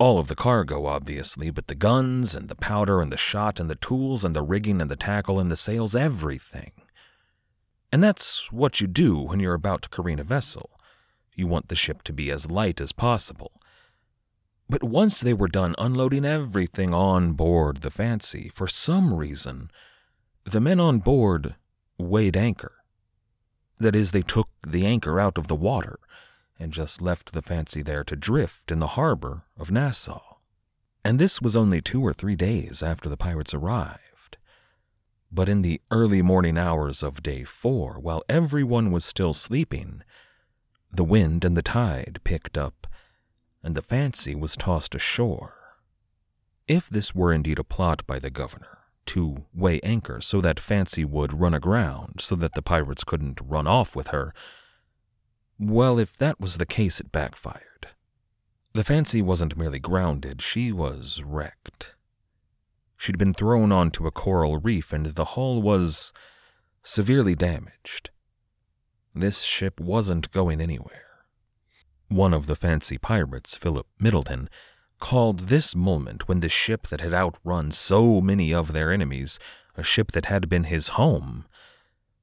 all 0.03 0.19
of 0.19 0.27
the 0.27 0.35
cargo, 0.35 0.85
obviously, 0.87 1.49
but 1.49 1.69
the 1.69 1.77
guns 1.77 2.35
and 2.35 2.49
the 2.49 2.57
powder 2.57 3.01
and 3.01 3.13
the 3.13 3.17
shot 3.17 3.61
and 3.61 3.71
the 3.71 3.77
tools 3.77 4.25
and 4.25 4.35
the 4.35 4.43
rigging 4.43 4.81
and 4.81 4.91
the 4.91 4.97
tackle 4.97 5.39
and 5.39 5.49
the 5.49 5.55
sails, 5.55 5.95
everything. 5.95 6.73
And 7.93 8.03
that's 8.03 8.51
what 8.51 8.81
you 8.81 8.89
do 8.89 9.17
when 9.21 9.39
you're 9.39 9.55
about 9.55 9.83
to 9.83 9.89
careen 9.89 10.19
a 10.19 10.25
vessel. 10.25 10.71
You 11.37 11.47
want 11.47 11.69
the 11.69 11.77
ship 11.77 12.03
to 12.03 12.13
be 12.13 12.33
as 12.33 12.51
light 12.51 12.81
as 12.81 12.91
possible. 12.91 13.53
But 14.69 14.83
once 14.83 15.21
they 15.21 15.35
were 15.35 15.47
done 15.47 15.77
unloading 15.79 16.25
everything 16.25 16.93
on 16.93 17.35
board 17.35 17.83
the 17.83 17.91
Fancy, 17.91 18.51
for 18.53 18.67
some 18.67 19.15
reason, 19.15 19.71
the 20.43 20.61
men 20.61 20.81
on 20.81 20.99
board 20.99 21.55
weighed 21.97 22.37
anchor. 22.37 22.75
That 23.79 23.95
is, 23.95 24.11
they 24.11 24.23
took 24.23 24.49
the 24.67 24.85
anchor 24.85 25.21
out 25.21 25.39
of 25.39 25.47
the 25.47 25.55
water 25.55 26.01
and 26.63 26.73
just 26.73 27.03
left 27.03 27.33
the 27.33 27.43
fancy 27.43 27.83
there 27.83 28.05
to 28.05 28.15
drift 28.15 28.71
in 28.71 28.79
the 28.79 28.95
harbor 28.99 29.43
of 29.59 29.71
Nassau. 29.71 30.37
And 31.05 31.19
this 31.19 31.43
was 31.43 31.57
only 31.57 31.81
two 31.81 32.01
or 32.01 32.13
three 32.13 32.37
days 32.37 32.83
after 32.83 33.09
the 33.09 33.17
pirates 33.17 33.53
arrived. 33.53 34.37
But 35.31 35.49
in 35.49 35.63
the 35.63 35.81
early 35.91 36.23
morning 36.23 36.57
hours 36.57 37.03
of 37.03 37.23
day 37.23 37.43
four, 37.43 37.99
while 37.99 38.23
everyone 38.29 38.93
was 38.93 39.05
still 39.05 39.35
sleeping, 39.35 40.05
the 40.93 41.05
wind 41.05 41.45
and 41.45 41.57
the 41.57 41.63
tide 41.63 42.21
picked 42.23 42.57
up, 42.57 42.87
and 43.63 43.75
the 43.75 43.83
fancy 43.83 44.35
was 44.35 44.57
tossed 44.57 44.95
ashore. 44.95 45.55
If 46.69 46.89
this 46.89 47.15
were 47.15 47.33
indeed 47.33 47.59
a 47.59 47.65
plot 47.65 48.07
by 48.07 48.19
the 48.19 48.31
governor, 48.31 48.79
to 49.07 49.47
weigh 49.53 49.81
anchor 49.81 50.21
so 50.21 50.41
that 50.41 50.61
Fancy 50.61 51.05
would 51.05 51.33
run 51.33 51.55
aground 51.55 52.21
so 52.21 52.37
that 52.37 52.55
the 52.55 52.63
pirates 52.63 53.03
couldn't 53.03 53.41
run 53.43 53.67
off 53.67 53.97
with 53.97 54.09
her, 54.09 54.33
well, 55.63 55.99
if 55.99 56.17
that 56.19 56.41
was 56.41 56.57
the 56.57 56.67
case, 56.67 57.01
it 57.01 57.13
backfired. 57.13 57.89
The 58.75 58.85
Fancy 58.85 59.23
wasn't 59.23 59.57
merely 59.57 59.79
grounded, 59.79 60.43
she 60.43 60.73
was 60.73 61.23
wrecked. 61.25 61.95
She'd 62.97 63.19
been 63.19 63.35
thrown 63.35 63.71
onto 63.73 64.07
a 64.07 64.11
coral 64.11 64.59
reef, 64.59 64.93
and 64.93 65.07
the 65.07 65.25
hull 65.25 65.61
was 65.61 66.13
severely 66.83 67.35
damaged. 67.35 68.11
This 69.15 69.43
ship 69.43 69.81
wasn't 69.81 70.31
going 70.33 70.61
anywhere. 70.61 71.25
One 72.09 72.33
of 72.33 72.47
the 72.47 72.57
fancy 72.57 72.99
pirates, 72.99 73.57
Philip 73.57 73.87
Middleton, 73.99 74.49
called 75.01 75.41
this 75.41 75.75
moment 75.75 76.29
when 76.29 76.41
the 76.41 76.49
ship 76.49 76.87
that 76.89 77.01
had 77.01 77.13
outrun 77.13 77.73
so 77.73 78.21
many 78.21 78.55
of 78.55 78.73
their 78.73 78.93
enemies, 78.93 79.39
a 79.77 79.83
ship 79.83 80.13
that 80.13 80.27
had 80.27 80.49
been 80.49 80.65
his 80.65 80.89
home, 80.91 81.45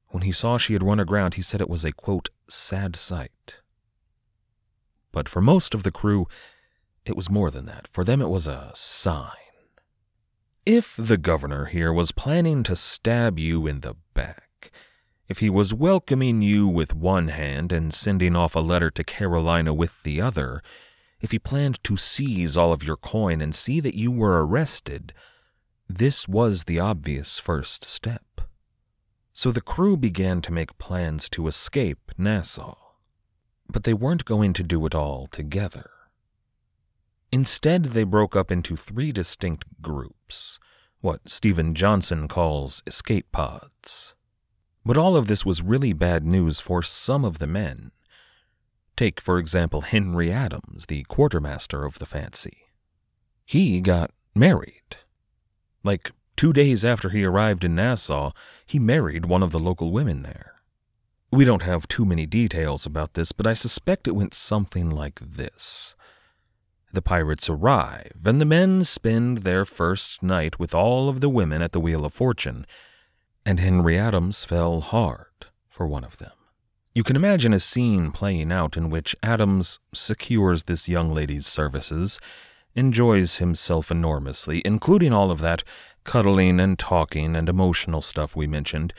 when 0.10 0.24
he 0.24 0.32
saw 0.32 0.58
she 0.58 0.74
had 0.74 0.84
run 0.84 1.00
aground, 1.00 1.36
he 1.36 1.42
said 1.42 1.62
it 1.62 1.70
was 1.70 1.86
a, 1.86 1.92
quote, 1.92 2.30
sad 2.50 2.96
sight. 2.96 3.58
But 5.12 5.30
for 5.30 5.42
most 5.42 5.74
of 5.74 5.84
the 5.84 5.92
crew, 5.92 6.28
it 7.06 7.16
was 7.16 7.30
more 7.30 7.50
than 7.52 7.66
that. 7.66 7.88
For 7.88 8.04
them, 8.04 8.22
it 8.22 8.30
was 8.30 8.48
a 8.48 8.72
sign. 8.74 9.32
If 10.66 10.96
the 10.98 11.18
governor 11.18 11.66
here 11.66 11.92
was 11.92 12.12
planning 12.12 12.64
to 12.64 12.76
stab 12.76 13.40
you 13.40 13.66
in 13.66 13.82
the 13.82 13.96
back, 14.14 14.72
if 15.28 15.40
he 15.40 15.50
was 15.50 15.74
welcoming 15.74 16.42
you 16.42 16.68
with 16.68 16.96
one 16.96 17.30
hand 17.30 17.72
and 17.72 17.94
sending 17.94 18.36
off 18.36 18.56
a 18.56 18.60
letter 18.60 18.90
to 18.92 19.04
Carolina 19.04 19.74
with 19.74 20.02
the 20.04 20.20
other, 20.22 20.62
if 21.22 21.32
he 21.32 21.40
planned 21.40 21.84
to 21.84 21.98
seize 21.98 22.58
all 22.58 22.74
of 22.74 22.84
your 22.84 22.96
coin 22.96 23.42
and 23.42 23.54
see 23.54 23.80
that 23.80 23.96
you 23.96 24.12
were 24.12 24.46
arrested, 24.46 25.14
this 25.88 26.28
was 26.28 26.64
the 26.64 26.80
obvious 26.80 27.40
first 27.40 27.84
step. 27.84 28.24
So 29.40 29.54
the 29.54 29.62
crew 29.62 29.96
began 29.96 30.42
to 30.42 30.52
make 30.52 30.78
plans 30.78 31.30
to 31.30 31.48
escape 31.48 32.12
Nassau. 32.18 32.76
But 33.72 33.86
they 33.86 33.94
weren't 33.94 34.26
going 34.26 34.52
to 34.52 34.64
do 34.64 34.86
it 34.86 34.94
all 34.94 35.28
together. 35.28 35.92
Instead, 37.32 37.86
they 37.86 38.04
broke 38.04 38.36
up 38.36 38.52
into 38.52 38.76
three 38.76 39.14
distinct 39.14 39.64
groups, 39.82 40.60
what 41.00 41.30
Steven 41.30 41.74
Johnson 41.74 42.28
calls 42.28 42.84
escape 42.86 43.32
pods. 43.32 44.14
But 44.86 44.98
all 44.98 45.16
of 45.16 45.28
this 45.28 45.46
was 45.46 45.64
really 45.64 45.94
bad 45.94 46.26
news 46.26 46.60
for 46.60 46.84
some 46.84 47.24
of 47.24 47.40
the 47.40 47.48
men. 47.48 47.92
Take, 48.98 49.22
for 49.22 49.40
example, 49.40 49.84
Henry 49.84 50.34
Adams, 50.34 50.88
the 50.88 51.04
quartermaster 51.04 51.86
of 51.86 52.00
the 52.00 52.06
Fancy. 52.06 52.66
He 53.46 53.80
got 53.80 54.12
married 54.36 54.98
Like 55.82 56.12
two 56.40 56.54
days 56.54 56.86
after 56.86 57.10
he 57.10 57.26
arrived 57.26 57.66
in 57.66 57.76
Nassau, 57.76 58.32
he 58.66 58.80
married 58.80 59.26
one 59.26 59.44
of 59.44 59.52
the 59.52 59.60
local 59.60 59.92
women 59.92 60.24
there. 60.24 60.54
We 61.34 61.44
don't 61.44 61.64
have 61.64 61.86
too 61.86 62.06
many 62.06 62.26
details 62.26 62.86
about 62.86 63.16
this, 63.16 63.34
but 63.34 63.46
I 63.46 63.54
suspect 63.54 64.08
it 64.08 64.16
went 64.16 64.34
something 64.34 64.90
like 64.90 65.20
this. 65.20 65.96
The 66.94 67.02
pirates 67.02 67.50
arrive, 67.50 68.22
and 68.24 68.40
the 68.40 68.46
men 68.46 68.86
spend 68.86 69.40
their 69.40 69.66
first 69.66 70.24
night 70.24 70.58
with 70.58 70.74
all 70.74 71.10
of 71.10 71.20
the 71.20 71.28
women 71.28 71.62
at 71.62 71.74
the 71.74 71.80
Wheel 71.82 72.06
of 72.06 72.14
Fortune, 72.14 72.66
and 73.46 73.60
Henry 73.60 74.00
Adams 74.00 74.46
fell 74.46 74.80
hard 74.80 75.48
for 75.68 75.88
one 75.88 76.06
of 76.06 76.20
them. 76.20 76.32
You 76.96 77.04
can 77.04 77.18
imagine 77.18 77.52
a 77.52 77.60
scene 77.60 78.12
playing 78.12 78.50
out 78.50 78.78
in 78.78 78.90
which 78.90 79.14
Adams 79.22 79.80
secures 79.94 80.64
this 80.64 80.88
young 80.88 81.14
lady's 81.14 81.48
services, 81.48 82.18
enjoys 82.76 83.38
himself 83.38 83.92
enormously, 83.92 84.62
including 84.64 85.12
all 85.12 85.32
of 85.32 85.42
that 85.42 85.64
cuddling 86.10 86.60
and 86.60 86.80
talking 86.80 87.36
and 87.36 87.48
emotional 87.48 88.02
stuff 88.02 88.36
we 88.36 88.48
mentioned, 88.48 88.96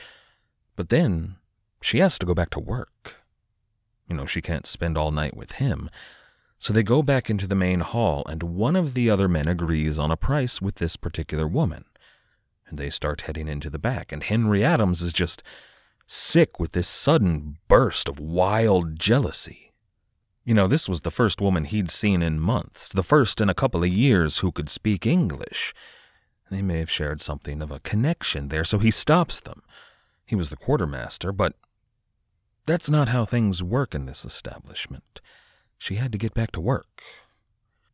but 0.77 0.87
then 0.87 1.35
she 1.81 1.97
has 1.97 2.17
to 2.17 2.25
go 2.25 2.33
back 2.33 2.49
to 2.49 2.57
work. 2.57 3.15
You 4.07 4.15
know, 4.15 4.25
she 4.25 4.41
can't 4.41 4.65
spend 4.65 4.97
all 4.97 5.11
night 5.11 5.35
with 5.35 5.53
him. 5.63 5.89
So 6.57 6.71
they 6.71 6.83
go 6.83 7.03
back 7.03 7.29
into 7.29 7.47
the 7.47 7.53
main 7.53 7.81
hall, 7.81 8.23
and 8.29 8.41
one 8.41 8.77
of 8.77 8.93
the 8.93 9.09
other 9.09 9.27
men 9.27 9.49
agrees 9.49 9.99
on 9.99 10.09
a 10.09 10.15
price 10.15 10.61
with 10.61 10.75
this 10.75 10.95
particular 10.95 11.49
woman. 11.49 11.83
And 12.65 12.77
they 12.77 12.89
start 12.89 13.21
heading 13.21 13.49
into 13.49 13.69
the 13.69 13.77
back, 13.77 14.13
and 14.13 14.23
Henry 14.23 14.63
Adams 14.63 15.01
is 15.01 15.11
just 15.11 15.43
sick 16.07 16.61
with 16.61 16.71
this 16.71 16.87
sudden 16.87 17.57
burst 17.67 18.07
of 18.07 18.21
wild 18.21 18.97
jealousy. 18.97 19.73
You 20.45 20.53
know, 20.53 20.67
this 20.69 20.87
was 20.87 21.01
the 21.01 21.11
first 21.11 21.41
woman 21.41 21.65
he'd 21.65 21.91
seen 21.91 22.21
in 22.21 22.39
months, 22.39 22.87
the 22.87 23.03
first 23.03 23.41
in 23.41 23.49
a 23.49 23.53
couple 23.53 23.83
of 23.83 23.89
years 23.89 24.37
who 24.37 24.53
could 24.53 24.69
speak 24.69 25.05
English. 25.05 25.73
They 26.51 26.61
may 26.61 26.79
have 26.79 26.91
shared 26.91 27.21
something 27.21 27.61
of 27.61 27.71
a 27.71 27.79
connection 27.79 28.49
there, 28.49 28.65
so 28.65 28.77
he 28.77 28.91
stops 28.91 29.39
them. 29.39 29.63
He 30.25 30.35
was 30.35 30.49
the 30.49 30.57
quartermaster, 30.57 31.31
but 31.31 31.55
that's 32.65 32.89
not 32.89 33.07
how 33.07 33.23
things 33.23 33.63
work 33.63 33.95
in 33.95 34.05
this 34.05 34.25
establishment. 34.25 35.21
She 35.77 35.95
had 35.95 36.11
to 36.11 36.17
get 36.17 36.33
back 36.33 36.51
to 36.51 36.59
work. 36.59 37.01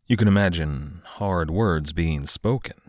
You 0.08 0.18
can 0.18 0.28
imagine 0.28 1.04
hard 1.06 1.52
words 1.52 1.94
being 1.94 2.26
spoken. 2.26 2.82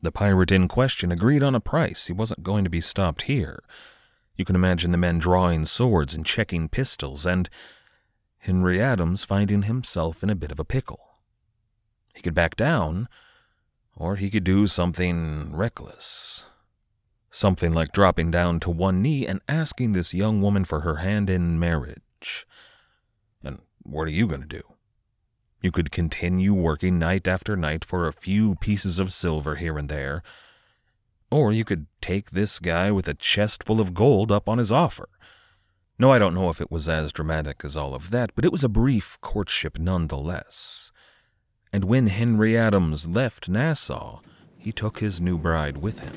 The 0.00 0.10
pirate 0.10 0.50
in 0.50 0.66
question 0.66 1.12
agreed 1.12 1.42
on 1.42 1.54
a 1.54 1.60
price. 1.60 2.06
He 2.06 2.14
wasn't 2.14 2.42
going 2.42 2.64
to 2.64 2.70
be 2.70 2.80
stopped 2.80 3.22
here. 3.22 3.62
You 4.34 4.46
can 4.46 4.56
imagine 4.56 4.92
the 4.92 4.96
men 4.96 5.18
drawing 5.18 5.66
swords 5.66 6.14
and 6.14 6.24
checking 6.24 6.70
pistols, 6.70 7.26
and 7.26 7.50
Henry 8.38 8.80
Adams 8.80 9.24
finding 9.24 9.62
himself 9.62 10.22
in 10.22 10.30
a 10.30 10.34
bit 10.34 10.50
of 10.50 10.58
a 10.58 10.64
pickle. 10.64 11.00
He 12.14 12.22
could 12.22 12.34
back 12.34 12.56
down, 12.56 13.08
or 14.00 14.16
he 14.16 14.30
could 14.30 14.44
do 14.44 14.66
something 14.66 15.54
reckless. 15.54 16.44
Something 17.30 17.70
like 17.70 17.92
dropping 17.92 18.30
down 18.30 18.58
to 18.60 18.70
one 18.70 19.02
knee 19.02 19.26
and 19.26 19.42
asking 19.46 19.92
this 19.92 20.14
young 20.14 20.40
woman 20.40 20.64
for 20.64 20.80
her 20.80 20.96
hand 20.96 21.28
in 21.28 21.60
marriage. 21.60 22.46
And 23.44 23.60
what 23.82 24.08
are 24.08 24.10
you 24.10 24.26
going 24.26 24.40
to 24.40 24.46
do? 24.46 24.62
You 25.60 25.70
could 25.70 25.90
continue 25.90 26.54
working 26.54 26.98
night 26.98 27.28
after 27.28 27.56
night 27.56 27.84
for 27.84 28.08
a 28.08 28.12
few 28.12 28.54
pieces 28.54 28.98
of 28.98 29.12
silver 29.12 29.56
here 29.56 29.76
and 29.76 29.90
there. 29.90 30.22
Or 31.30 31.52
you 31.52 31.66
could 31.66 31.86
take 32.00 32.30
this 32.30 32.58
guy 32.58 32.90
with 32.90 33.06
a 33.06 33.12
chest 33.12 33.62
full 33.64 33.82
of 33.82 33.92
gold 33.92 34.32
up 34.32 34.48
on 34.48 34.56
his 34.56 34.72
offer. 34.72 35.10
No, 35.98 36.10
I 36.10 36.18
don't 36.18 36.34
know 36.34 36.48
if 36.48 36.62
it 36.62 36.70
was 36.70 36.88
as 36.88 37.12
dramatic 37.12 37.66
as 37.66 37.76
all 37.76 37.94
of 37.94 38.08
that, 38.08 38.30
but 38.34 38.46
it 38.46 38.52
was 38.52 38.64
a 38.64 38.68
brief 38.70 39.18
courtship 39.20 39.78
nonetheless. 39.78 40.90
And 41.72 41.84
when 41.84 42.08
Henry 42.08 42.58
Adams 42.58 43.06
left 43.06 43.48
Nassau, 43.48 44.20
he 44.58 44.72
took 44.72 44.98
his 44.98 45.20
new 45.20 45.38
bride 45.38 45.78
with 45.78 46.00
him. 46.00 46.16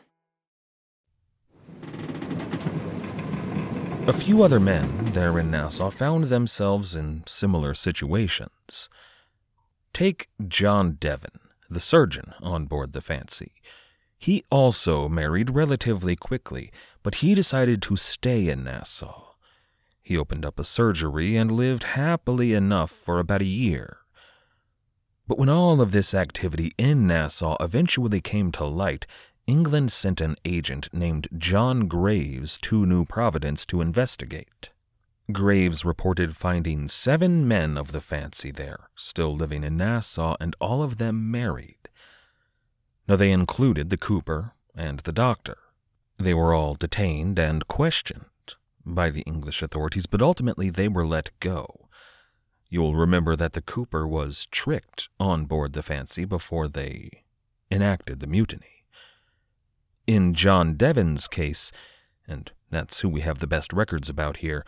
A 4.07 4.13
few 4.13 4.41
other 4.41 4.59
men 4.59 5.13
there 5.13 5.37
in 5.37 5.51
Nassau 5.51 5.91
found 5.91 6.25
themselves 6.25 6.95
in 6.95 7.21
similar 7.27 7.75
situations. 7.75 8.89
Take 9.93 10.27
John 10.47 10.93
Devon, 10.93 11.39
the 11.69 11.79
surgeon 11.79 12.33
on 12.41 12.65
board 12.65 12.93
the 12.93 13.01
Fancy. 13.01 13.51
He 14.17 14.43
also 14.49 15.07
married 15.07 15.51
relatively 15.51 16.15
quickly, 16.15 16.71
but 17.03 17.15
he 17.15 17.35
decided 17.35 17.83
to 17.83 17.95
stay 17.95 18.49
in 18.49 18.63
Nassau. 18.63 19.33
He 20.01 20.17
opened 20.17 20.45
up 20.45 20.59
a 20.59 20.63
surgery 20.63 21.37
and 21.37 21.51
lived 21.51 21.83
happily 21.83 22.53
enough 22.53 22.89
for 22.89 23.19
about 23.19 23.43
a 23.43 23.45
year. 23.45 23.97
But 25.27 25.37
when 25.37 25.47
all 25.47 25.79
of 25.79 25.91
this 25.91 26.15
activity 26.15 26.73
in 26.77 27.05
Nassau 27.05 27.55
eventually 27.59 28.19
came 28.19 28.51
to 28.53 28.65
light, 28.65 29.05
England 29.47 29.91
sent 29.91 30.21
an 30.21 30.35
agent 30.45 30.87
named 30.93 31.27
John 31.37 31.87
Graves 31.87 32.57
to 32.59 32.85
New 32.85 33.05
Providence 33.05 33.65
to 33.67 33.81
investigate. 33.81 34.69
Graves 35.31 35.83
reported 35.83 36.35
finding 36.35 36.87
seven 36.87 37.47
men 37.47 37.77
of 37.77 37.91
the 37.91 38.01
fancy 38.01 38.51
there, 38.51 38.89
still 38.95 39.35
living 39.35 39.63
in 39.63 39.77
Nassau, 39.77 40.35
and 40.39 40.55
all 40.59 40.83
of 40.83 40.97
them 40.97 41.31
married. 41.31 41.89
Now, 43.07 43.15
they 43.15 43.31
included 43.31 43.89
the 43.89 43.97
cooper 43.97 44.53
and 44.75 44.99
the 44.99 45.11
doctor. 45.11 45.57
They 46.17 46.33
were 46.33 46.53
all 46.53 46.75
detained 46.75 47.39
and 47.39 47.67
questioned 47.67 48.25
by 48.85 49.09
the 49.09 49.21
English 49.21 49.61
authorities, 49.61 50.05
but 50.05 50.21
ultimately 50.21 50.69
they 50.69 50.87
were 50.87 51.05
let 51.05 51.31
go. 51.39 51.87
You'll 52.69 52.95
remember 52.95 53.35
that 53.35 53.53
the 53.53 53.61
cooper 53.61 54.07
was 54.07 54.45
tricked 54.51 55.09
on 55.19 55.45
board 55.45 55.73
the 55.73 55.83
Fancy 55.83 56.25
before 56.25 56.67
they 56.67 57.23
enacted 57.69 58.19
the 58.19 58.27
mutiny. 58.27 58.80
In 60.07 60.33
John 60.33 60.75
Devon's 60.75 61.27
case, 61.27 61.71
and 62.27 62.51
that's 62.69 63.01
who 63.01 63.09
we 63.09 63.21
have 63.21 63.39
the 63.39 63.47
best 63.47 63.71
records 63.71 64.09
about 64.09 64.37
here, 64.37 64.65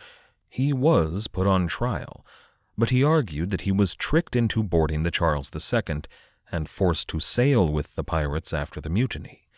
he 0.48 0.72
was 0.72 1.26
put 1.26 1.46
on 1.46 1.66
trial, 1.66 2.24
but 2.78 2.90
he 2.90 3.02
argued 3.02 3.50
that 3.50 3.62
he 3.62 3.72
was 3.72 3.94
tricked 3.94 4.36
into 4.36 4.62
boarding 4.62 5.02
the 5.02 5.10
Charles 5.10 5.50
II 5.54 6.02
and 6.52 6.68
forced 6.68 7.08
to 7.08 7.20
sail 7.20 7.68
with 7.68 7.94
the 7.94 8.04
pirates 8.04 8.52
after 8.52 8.80
the 8.80 8.88
mutiny. 8.88 9.48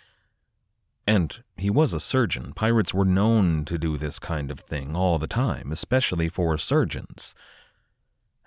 And 1.07 1.43
he 1.57 1.71
was 1.71 1.95
a 1.95 2.01
surgeon. 2.01 2.53
Pirates 2.55 2.93
were 2.93 3.05
known 3.05 3.65
to 3.67 3.79
do 3.79 3.97
this 3.97 4.19
kind 4.19 4.51
of 4.51 4.61
thing 4.61 4.97
all 4.97 5.19
the 5.19 5.29
time, 5.29 5.71
especially 5.71 6.29
for 6.29 6.59
surgeons. 6.59 7.35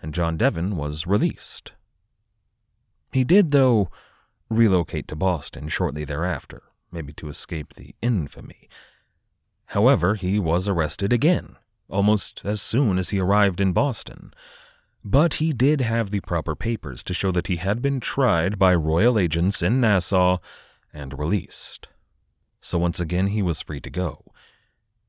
and 0.02 0.13
John 0.13 0.38
Devon 0.38 0.78
was 0.78 1.06
released. 1.06 1.74
He 3.12 3.24
did, 3.24 3.52
though, 3.52 3.89
relocate 4.50 5.08
to 5.10 5.15
Boston 5.15 5.68
shortly 5.68 6.06
thereafter, 6.06 6.63
maybe 6.91 7.13
to 7.13 7.30
escape 7.30 7.73
the 7.73 7.95
infamy. 8.02 8.69
However, 9.67 10.15
he 10.15 10.39
was 10.39 10.67
arrested 10.67 11.13
again, 11.13 11.56
almost 11.88 12.41
as 12.43 12.62
soon 12.62 12.97
as 12.97 13.10
he 13.10 13.19
arrived 13.19 13.62
in 13.62 13.73
Boston. 13.73 14.34
But 15.04 15.36
he 15.36 15.54
did 15.54 15.82
have 15.82 16.12
the 16.12 16.19
proper 16.21 16.56
papers 16.56 17.04
to 17.04 17.13
show 17.13 17.32
that 17.32 17.47
he 17.47 17.58
had 17.58 17.82
been 17.82 17.99
tried 17.99 18.60
by 18.60 18.73
royal 18.75 19.17
agents 19.17 19.62
in 19.62 19.80
Nassau 19.80 20.39
and 20.93 21.17
released. 21.17 21.88
So 22.62 22.78
once 22.78 22.99
again 22.99 23.28
he 23.28 23.41
was 23.41 23.62
free 23.62 23.80
to 23.82 23.89
go. 23.89 24.25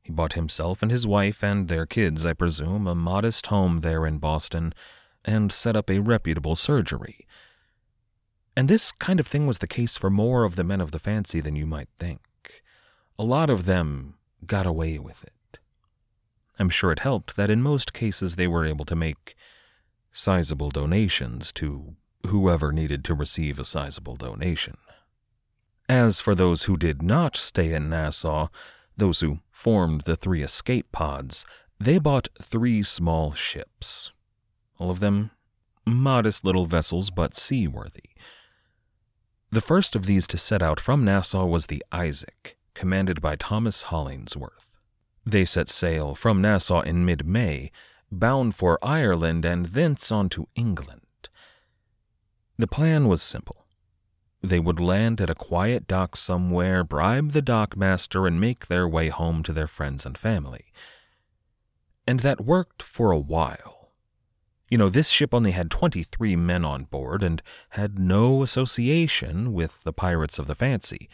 He 0.02 0.12
bought 0.12 0.34
himself 0.34 0.82
and 0.82 0.90
his 0.90 1.06
wife 1.06 1.42
and 1.42 1.68
their 1.68 1.86
kids, 1.86 2.24
I 2.24 2.32
presume, 2.32 2.86
a 2.86 2.94
modest 2.94 3.46
home 3.46 3.80
there 3.80 4.06
in 4.06 4.18
Boston 4.18 4.72
and 5.24 5.52
set 5.52 5.76
up 5.76 5.90
a 5.90 6.00
reputable 6.00 6.54
surgery. 6.54 7.26
And 8.56 8.68
this 8.68 8.92
kind 8.92 9.20
of 9.20 9.26
thing 9.26 9.46
was 9.46 9.58
the 9.58 9.66
case 9.66 9.96
for 9.96 10.10
more 10.10 10.44
of 10.44 10.56
the 10.56 10.64
men 10.64 10.80
of 10.80 10.90
the 10.90 10.98
fancy 10.98 11.40
than 11.40 11.56
you 11.56 11.66
might 11.66 11.88
think. 11.98 12.20
A 13.18 13.24
lot 13.24 13.50
of 13.50 13.64
them 13.64 14.14
got 14.46 14.66
away 14.66 14.98
with 14.98 15.22
it. 15.24 15.58
I'm 16.58 16.68
sure 16.68 16.92
it 16.92 17.00
helped 17.00 17.36
that 17.36 17.50
in 17.50 17.62
most 17.62 17.92
cases 17.92 18.36
they 18.36 18.46
were 18.46 18.66
able 18.66 18.84
to 18.84 18.96
make 18.96 19.34
sizable 20.12 20.70
donations 20.70 21.52
to 21.52 21.96
whoever 22.26 22.72
needed 22.72 23.04
to 23.04 23.14
receive 23.14 23.58
a 23.58 23.64
sizable 23.64 24.16
donation. 24.16 24.76
As 25.88 26.20
for 26.20 26.34
those 26.34 26.64
who 26.64 26.76
did 26.76 27.02
not 27.02 27.36
stay 27.36 27.72
in 27.72 27.88
Nassau, 27.88 28.48
those 28.96 29.20
who 29.20 29.40
formed 29.50 30.02
the 30.02 30.16
three 30.16 30.42
escape 30.42 30.92
pods, 30.92 31.44
they 31.78 31.98
bought 31.98 32.28
three 32.42 32.82
small 32.82 33.32
ships. 33.32 34.12
All 34.78 34.90
of 34.90 35.00
them 35.00 35.30
modest 35.86 36.44
little 36.44 36.66
vessels, 36.66 37.10
but 37.10 37.34
seaworthy. 37.34 38.10
The 39.52 39.60
first 39.60 39.96
of 39.96 40.06
these 40.06 40.28
to 40.28 40.38
set 40.38 40.62
out 40.62 40.78
from 40.78 41.04
Nassau 41.04 41.44
was 41.44 41.66
the 41.66 41.84
Isaac, 41.90 42.56
commanded 42.74 43.20
by 43.20 43.34
Thomas 43.34 43.84
Hollingsworth. 43.84 44.76
They 45.26 45.44
set 45.44 45.68
sail 45.68 46.14
from 46.14 46.40
Nassau 46.40 46.82
in 46.82 47.04
mid 47.04 47.26
May, 47.26 47.72
bound 48.12 48.54
for 48.54 48.78
Ireland 48.80 49.44
and 49.44 49.66
thence 49.66 50.12
on 50.12 50.28
to 50.30 50.48
England. 50.54 51.28
The 52.58 52.68
plan 52.68 53.08
was 53.08 53.22
simple. 53.22 53.66
They 54.40 54.60
would 54.60 54.78
land 54.78 55.20
at 55.20 55.30
a 55.30 55.34
quiet 55.34 55.88
dock 55.88 56.16
somewhere, 56.16 56.84
bribe 56.84 57.32
the 57.32 57.42
dockmaster, 57.42 58.28
and 58.28 58.40
make 58.40 58.68
their 58.68 58.86
way 58.88 59.08
home 59.08 59.42
to 59.42 59.52
their 59.52 59.66
friends 59.66 60.06
and 60.06 60.16
family. 60.16 60.72
And 62.06 62.20
that 62.20 62.40
worked 62.40 62.82
for 62.82 63.10
a 63.10 63.18
while. 63.18 63.79
You 64.70 64.78
know, 64.78 64.88
this 64.88 65.10
ship 65.10 65.34
only 65.34 65.50
had 65.50 65.68
23 65.68 66.36
men 66.36 66.64
on 66.64 66.84
board 66.84 67.24
and 67.24 67.42
had 67.70 67.98
no 67.98 68.42
association 68.42 69.52
with 69.52 69.82
the 69.82 69.92
pirates 69.92 70.38
of 70.38 70.46
the 70.46 70.54
fancy, 70.54 71.10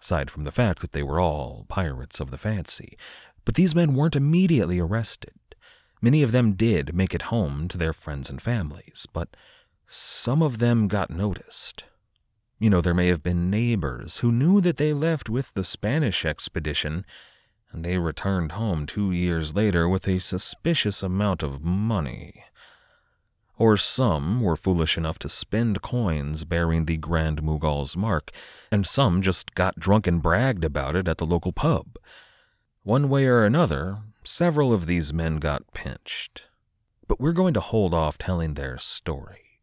aside 0.00 0.30
from 0.30 0.44
the 0.44 0.50
fact 0.50 0.80
that 0.80 0.92
they 0.92 1.02
were 1.02 1.20
all 1.20 1.66
pirates 1.68 2.20
of 2.20 2.30
the 2.30 2.38
fancy. 2.38 2.96
But 3.44 3.54
these 3.54 3.74
men 3.74 3.94
weren't 3.94 4.16
immediately 4.16 4.80
arrested. 4.80 5.34
Many 6.00 6.22
of 6.22 6.32
them 6.32 6.54
did 6.54 6.94
make 6.94 7.14
it 7.14 7.22
home 7.22 7.68
to 7.68 7.76
their 7.76 7.92
friends 7.92 8.30
and 8.30 8.40
families, 8.40 9.06
but 9.12 9.36
some 9.86 10.42
of 10.42 10.58
them 10.58 10.88
got 10.88 11.10
noticed. 11.10 11.84
You 12.58 12.70
know, 12.70 12.80
there 12.80 12.94
may 12.94 13.08
have 13.08 13.22
been 13.22 13.50
neighbors 13.50 14.18
who 14.18 14.32
knew 14.32 14.62
that 14.62 14.78
they 14.78 14.94
left 14.94 15.28
with 15.28 15.52
the 15.52 15.64
Spanish 15.64 16.24
expedition, 16.24 17.04
and 17.70 17.84
they 17.84 17.98
returned 17.98 18.52
home 18.52 18.86
two 18.86 19.12
years 19.12 19.54
later 19.54 19.86
with 19.86 20.08
a 20.08 20.18
suspicious 20.18 21.02
amount 21.02 21.42
of 21.42 21.62
money. 21.62 22.44
Or 23.58 23.76
some 23.76 24.42
were 24.42 24.56
foolish 24.56 24.98
enough 24.98 25.18
to 25.20 25.28
spend 25.28 25.80
coins 25.80 26.44
bearing 26.44 26.84
the 26.84 26.98
Grand 26.98 27.42
Mughal's 27.42 27.96
mark, 27.96 28.30
and 28.70 28.86
some 28.86 29.22
just 29.22 29.54
got 29.54 29.78
drunk 29.78 30.06
and 30.06 30.20
bragged 30.20 30.64
about 30.64 30.94
it 30.94 31.08
at 31.08 31.18
the 31.18 31.26
local 31.26 31.52
pub. 31.52 31.96
One 32.82 33.08
way 33.08 33.26
or 33.26 33.44
another, 33.44 33.98
several 34.24 34.72
of 34.72 34.86
these 34.86 35.12
men 35.12 35.36
got 35.36 35.72
pinched. 35.72 36.44
But 37.08 37.20
we're 37.20 37.32
going 37.32 37.54
to 37.54 37.60
hold 37.60 37.94
off 37.94 38.18
telling 38.18 38.54
their 38.54 38.78
story. 38.78 39.60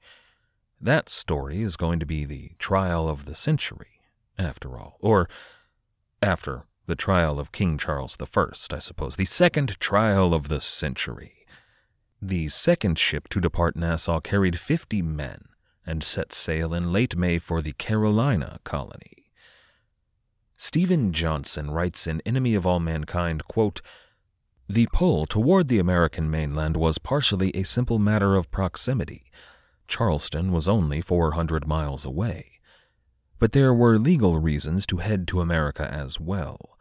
That 0.82 1.08
story 1.08 1.62
is 1.62 1.78
going 1.78 2.00
to 2.00 2.06
be 2.06 2.26
the 2.26 2.52
trial 2.58 3.08
of 3.08 3.26
the 3.26 3.36
century, 3.36 4.02
after 4.38 4.78
all. 4.78 4.98
Or 5.02 5.30
after 6.22 6.64
the 6.88 6.96
trial 6.96 7.40
of 7.40 7.52
King 7.52 7.78
Charles 7.78 8.18
I, 8.20 8.46
I 8.72 8.80
suppose. 8.80 9.16
The 9.16 9.26
second 9.26 9.80
trial 9.80 10.34
of 10.34 10.50
the 10.50 10.60
century. 10.60 11.43
The 12.26 12.48
second 12.50 12.98
ship 12.98 13.28
to 13.30 13.42
depart 13.42 13.76
Nassau 13.76 14.20
carried 14.20 14.58
50 14.58 15.02
men 15.02 15.46
and 15.86 16.04
set 16.04 16.32
sail 16.32 16.74
in 16.74 16.94
late 16.94 17.18
May 17.18 17.38
for 17.38 17.62
the 17.62 17.74
Carolina 17.74 18.60
colony. 18.64 19.32
Steven 20.56 21.12
Johnson 21.12 21.72
writes 21.72 22.08
in 22.08 22.22
Enemy 22.26 22.56
of 22.56 22.66
All 22.66 22.80
Mankind, 22.80 23.46
quote, 23.48 23.82
The 24.70 24.88
pull 24.94 25.26
toward 25.26 25.68
the 25.68 25.80
American 25.80 26.30
mainland 26.32 26.78
was 26.78 26.98
partially 26.98 27.52
a 27.52 27.64
simple 27.64 28.00
matter 28.00 28.36
of 28.36 28.52
proximity– 28.52 29.24
Charleston 29.88 30.52
was 30.52 30.70
only 30.70 31.02
400 31.02 31.68
miles 31.68 32.06
away. 32.06 32.60
But 33.40 33.52
there 33.52 33.74
were 33.74 34.00
legal 34.00 34.40
reasons 34.40 34.86
to 34.88 34.98
head 34.98 35.28
to 35.28 35.42
America 35.42 35.88
as 35.92 36.20
well. 36.20 36.73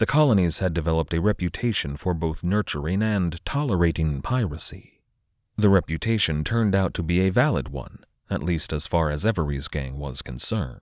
The 0.00 0.06
colonies 0.06 0.60
had 0.60 0.72
developed 0.72 1.12
a 1.12 1.20
reputation 1.20 1.94
for 1.94 2.14
both 2.14 2.42
nurturing 2.42 3.02
and 3.02 3.38
tolerating 3.44 4.22
piracy. 4.22 5.02
The 5.56 5.68
reputation 5.68 6.42
turned 6.42 6.74
out 6.74 6.94
to 6.94 7.02
be 7.02 7.20
a 7.20 7.28
valid 7.28 7.68
one, 7.68 8.06
at 8.30 8.42
least 8.42 8.72
as 8.72 8.86
far 8.86 9.10
as 9.10 9.26
Every's 9.26 9.68
gang 9.68 9.98
was 9.98 10.22
concerned. 10.22 10.80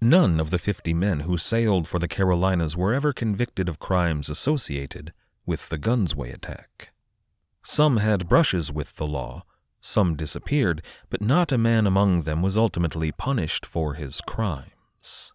None 0.00 0.40
of 0.40 0.48
the 0.48 0.58
fifty 0.58 0.94
men 0.94 1.20
who 1.20 1.36
sailed 1.36 1.86
for 1.86 1.98
the 1.98 2.08
Carolinas 2.08 2.78
were 2.78 2.94
ever 2.94 3.12
convicted 3.12 3.68
of 3.68 3.78
crimes 3.78 4.30
associated 4.30 5.12
with 5.44 5.68
the 5.68 5.76
Gunsway 5.76 6.32
attack. 6.32 6.94
Some 7.62 7.98
had 7.98 8.26
brushes 8.26 8.72
with 8.72 8.96
the 8.96 9.06
law, 9.06 9.44
some 9.82 10.16
disappeared, 10.16 10.80
but 11.10 11.20
not 11.20 11.52
a 11.52 11.58
man 11.58 11.86
among 11.86 12.22
them 12.22 12.40
was 12.40 12.56
ultimately 12.56 13.12
punished 13.12 13.66
for 13.66 13.92
his 13.92 14.22
crimes. 14.22 15.34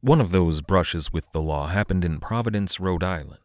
One 0.00 0.20
of 0.20 0.30
those 0.30 0.60
brushes 0.60 1.12
with 1.12 1.32
the 1.32 1.42
law 1.42 1.66
happened 1.66 2.04
in 2.04 2.20
Providence, 2.20 2.78
Rhode 2.78 3.02
Island. 3.02 3.40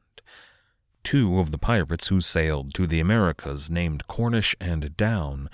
Two 1.03 1.39
of 1.39 1.49
the 1.49 1.57
pirates 1.57 2.09
who 2.09 2.21
sailed 2.21 2.75
to 2.75 2.85
the 2.85 2.99
Americas, 2.99 3.71
named 3.71 4.05
Cornish 4.05 4.55
and 4.61 4.95
Down, 4.95 5.49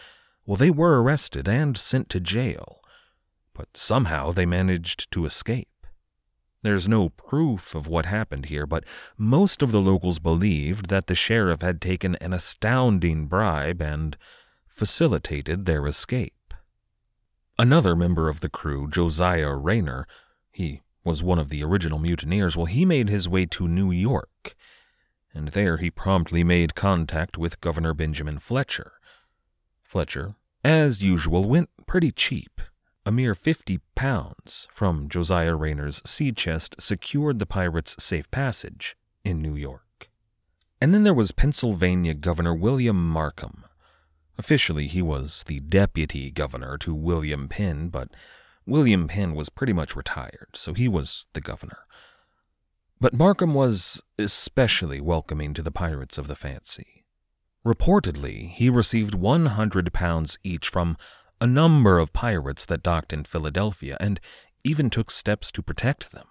well, 0.45 0.57
they 0.57 0.69
were 0.69 1.01
arrested 1.01 1.47
and 1.47 1.77
sent 1.77 2.09
to 2.09 2.19
jail, 2.19 2.81
but 3.53 3.77
somehow 3.77 4.31
they 4.31 4.45
managed 4.45 5.09
to 5.11 5.25
escape. 5.25 5.69
There's 6.63 6.89
no 6.89 7.09
proof 7.09 7.75
of 7.75 7.87
what 7.87 8.05
happened 8.05 8.47
here, 8.47 8.65
but 8.65 8.83
most 9.17 9.61
of 9.61 9.71
the 9.71 9.79
locals 9.79 10.19
believed 10.19 10.89
that 10.89 11.07
the 11.07 11.15
sheriff 11.15 11.61
had 11.61 11.79
taken 11.79 12.15
an 12.15 12.33
astounding 12.33 13.27
bribe 13.27 13.81
and 13.81 14.17
facilitated 14.67 15.65
their 15.65 15.87
escape. 15.87 16.53
Another 17.57 17.95
member 17.95 18.27
of 18.27 18.41
the 18.41 18.49
crew, 18.49 18.89
Josiah 18.89 19.55
Rayner, 19.55 20.05
he 20.51 20.81
was 21.03 21.23
one 21.23 21.39
of 21.39 21.49
the 21.49 21.63
original 21.63 21.99
mutineers, 21.99 22.57
well, 22.57 22.65
he 22.65 22.85
made 22.85 23.09
his 23.09 23.29
way 23.29 23.45
to 23.45 23.67
New 23.67 23.91
York, 23.91 24.55
and 25.33 25.49
there 25.49 25.77
he 25.77 25.89
promptly 25.89 26.43
made 26.43 26.75
contact 26.75 27.37
with 27.37 27.61
Governor 27.61 27.93
Benjamin 27.93 28.39
Fletcher. 28.39 28.93
Fletcher, 29.83 30.35
as 30.63 31.01
usual, 31.01 31.45
went 31.45 31.69
pretty 31.87 32.11
cheap 32.11 32.61
a 33.05 33.11
mere 33.11 33.33
fifty 33.33 33.79
pounds 33.95 34.67
from 34.71 35.09
Josiah 35.09 35.55
Rayner's 35.55 36.01
sea 36.05 36.31
chest 36.31 36.75
secured 36.79 37.39
the 37.39 37.45
pirates 37.47 37.95
safe 37.97 38.29
passage 38.29 38.95
in 39.23 39.41
New 39.41 39.55
York. 39.55 40.09
And 40.79 40.93
then 40.93 41.03
there 41.03 41.13
was 41.13 41.31
Pennsylvania 41.31 42.13
Governor 42.13 42.53
William 42.53 43.09
Markham. 43.09 43.65
Officially, 44.37 44.87
he 44.87 45.01
was 45.01 45.43
the 45.47 45.59
deputy 45.59 46.29
governor 46.29 46.77
to 46.77 46.93
William 46.93 47.47
Penn, 47.49 47.89
but 47.89 48.09
William 48.69 49.07
Penn 49.07 49.33
was 49.35 49.49
pretty 49.49 49.73
much 49.73 49.95
retired, 49.95 50.49
so 50.53 50.73
he 50.73 50.87
was 50.87 51.27
the 51.33 51.41
governor. 51.41 51.79
But 53.01 53.13
Markham 53.13 53.53
was 53.53 54.03
especially 54.17 55.01
welcoming 55.01 55.53
to 55.53 55.61
the 55.61 55.71
pirates 55.71 56.17
of 56.17 56.27
the 56.27 56.35
fancy. 56.35 57.05
Reportedly, 57.65 58.49
he 58.49 58.69
received 58.69 59.15
100 59.15 59.91
pounds 59.93 60.37
each 60.43 60.69
from 60.69 60.97
a 61.41 61.47
number 61.47 61.97
of 61.97 62.13
pirates 62.13 62.65
that 62.65 62.83
docked 62.83 63.13
in 63.13 63.23
Philadelphia 63.23 63.97
and 63.99 64.19
even 64.63 64.89
took 64.89 65.09
steps 65.09 65.51
to 65.53 65.63
protect 65.63 66.11
them. 66.11 66.27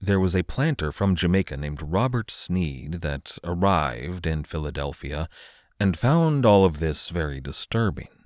There 0.00 0.20
was 0.20 0.34
a 0.34 0.44
planter 0.44 0.92
from 0.92 1.14
Jamaica 1.14 1.56
named 1.56 1.82
Robert 1.82 2.30
Snead 2.30 3.00
that 3.02 3.36
arrived 3.44 4.26
in 4.26 4.44
Philadelphia 4.44 5.28
and 5.78 5.98
found 5.98 6.46
all 6.46 6.64
of 6.64 6.78
this 6.78 7.08
very 7.08 7.40
disturbing, 7.40 8.24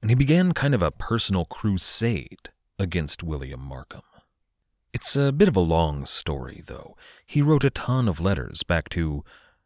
and 0.00 0.10
he 0.10 0.14
began 0.14 0.52
kind 0.52 0.74
of 0.74 0.82
a 0.82 0.90
personal 0.90 1.44
crusade 1.44 2.50
against 2.78 3.22
William 3.22 3.60
Markham. 3.60 4.02
It's 4.92 5.16
a 5.16 5.32
bit 5.32 5.48
of 5.48 5.56
a 5.56 5.60
long 5.60 6.06
story, 6.06 6.62
though. 6.66 6.96
He 7.26 7.42
wrote 7.42 7.64
a 7.64 7.70
ton 7.70 8.08
of 8.08 8.20
letters 8.20 8.62
back 8.62 8.88
to 8.90 9.24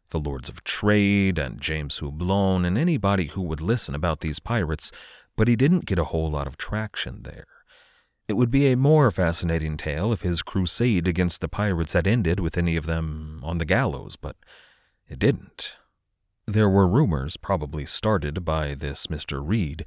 the 0.09 0.19
Lords 0.19 0.49
of 0.49 0.63
Trade 0.63 1.39
and 1.39 1.61
James 1.61 1.99
Houblon 1.99 2.65
and 2.65 2.77
anybody 2.77 3.27
who 3.27 3.41
would 3.41 3.61
listen 3.61 3.95
about 3.95 4.19
these 4.19 4.39
pirates, 4.39 4.91
but 5.37 5.47
he 5.47 5.55
didn't 5.55 5.85
get 5.85 5.99
a 5.99 6.05
whole 6.05 6.29
lot 6.29 6.47
of 6.47 6.57
traction 6.57 7.23
there. 7.23 7.47
It 8.27 8.33
would 8.33 8.51
be 8.51 8.71
a 8.71 8.77
more 8.77 9.09
fascinating 9.11 9.77
tale 9.77 10.13
if 10.13 10.21
his 10.21 10.41
crusade 10.41 11.07
against 11.07 11.41
the 11.41 11.47
pirates 11.47 11.93
had 11.93 12.07
ended 12.07 12.39
with 12.39 12.57
any 12.57 12.75
of 12.75 12.85
them 12.85 13.41
on 13.43 13.57
the 13.57 13.65
gallows, 13.65 14.15
but 14.15 14.35
it 15.07 15.19
didn't. 15.19 15.75
There 16.45 16.69
were 16.69 16.87
rumors, 16.87 17.37
probably 17.37 17.85
started 17.85 18.43
by 18.43 18.73
this 18.73 19.07
Mr. 19.07 19.41
Reed, 19.45 19.85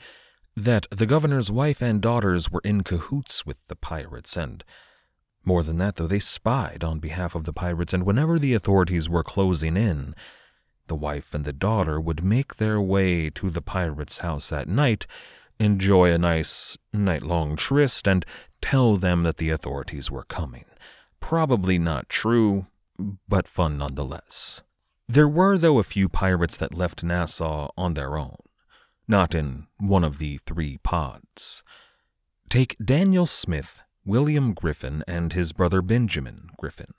that 0.56 0.86
the 0.90 1.06
governor's 1.06 1.50
wife 1.50 1.82
and 1.82 2.00
daughters 2.00 2.50
were 2.50 2.62
in 2.64 2.82
cahoots 2.82 3.44
with 3.44 3.56
the 3.68 3.76
pirates, 3.76 4.36
and 4.36 4.64
more 5.44 5.62
than 5.62 5.78
that, 5.78 5.96
though, 5.96 6.06
they 6.06 6.18
spied 6.18 6.82
on 6.82 7.00
behalf 7.00 7.34
of 7.34 7.44
the 7.44 7.52
pirates, 7.52 7.92
and 7.92 8.06
whenever 8.06 8.38
the 8.38 8.54
authorities 8.54 9.10
were 9.10 9.22
closing 9.22 9.76
in, 9.76 10.14
the 10.86 10.94
wife 10.94 11.34
and 11.34 11.44
the 11.44 11.52
daughter 11.52 12.00
would 12.00 12.24
make 12.24 12.56
their 12.56 12.80
way 12.80 13.30
to 13.30 13.50
the 13.50 13.62
pirate's 13.62 14.18
house 14.18 14.52
at 14.52 14.68
night 14.68 15.06
enjoy 15.58 16.12
a 16.12 16.18
nice 16.18 16.76
night 16.92 17.22
long 17.22 17.56
tryst, 17.56 18.08
and 18.08 18.24
tell 18.60 18.96
them 18.96 19.22
that 19.22 19.36
the 19.36 19.50
authorities 19.50 20.10
were 20.10 20.24
coming. 20.24 20.64
Probably 21.20 21.78
not 21.78 22.08
true, 22.08 22.66
but 23.28 23.48
fun 23.48 23.78
nonetheless. 23.78 24.62
There 25.08 25.28
were, 25.28 25.58
though, 25.58 25.78
a 25.78 25.84
few 25.84 26.08
pirates 26.08 26.56
that 26.56 26.74
left 26.74 27.04
Nassau 27.04 27.70
on 27.76 27.94
their 27.94 28.16
own, 28.16 28.36
not 29.06 29.34
in 29.34 29.66
one 29.78 30.04
of 30.04 30.18
the 30.18 30.38
three 30.46 30.78
pods. 30.78 31.62
Take 32.48 32.76
Daniel 32.82 33.26
Smith, 33.26 33.80
William 34.04 34.54
Griffin, 34.54 35.02
and 35.06 35.32
his 35.32 35.52
brother 35.52 35.82
Benjamin 35.82 36.48
Griffin. 36.58 36.94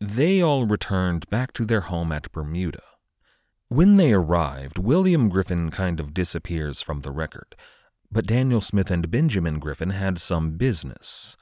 They 0.00 0.40
all 0.40 0.66
returned 0.66 1.28
back 1.28 1.52
to 1.54 1.64
their 1.64 1.82
home 1.82 2.10
at 2.10 2.32
Bermuda. 2.32 2.82
When 3.68 3.98
they 3.98 4.12
arrived, 4.12 4.78
William 4.78 5.28
Griffin 5.28 5.70
kind 5.70 6.00
of 6.00 6.14
disappears 6.14 6.80
from 6.80 7.02
the 7.02 7.12
record, 7.12 7.54
but 8.10 8.26
Daniel 8.26 8.60
Smith 8.60 8.90
and 8.90 9.10
Benjamin 9.10 9.58
Griffin 9.58 9.90
had 9.90 10.18
some 10.18 10.56
business. 10.56 11.36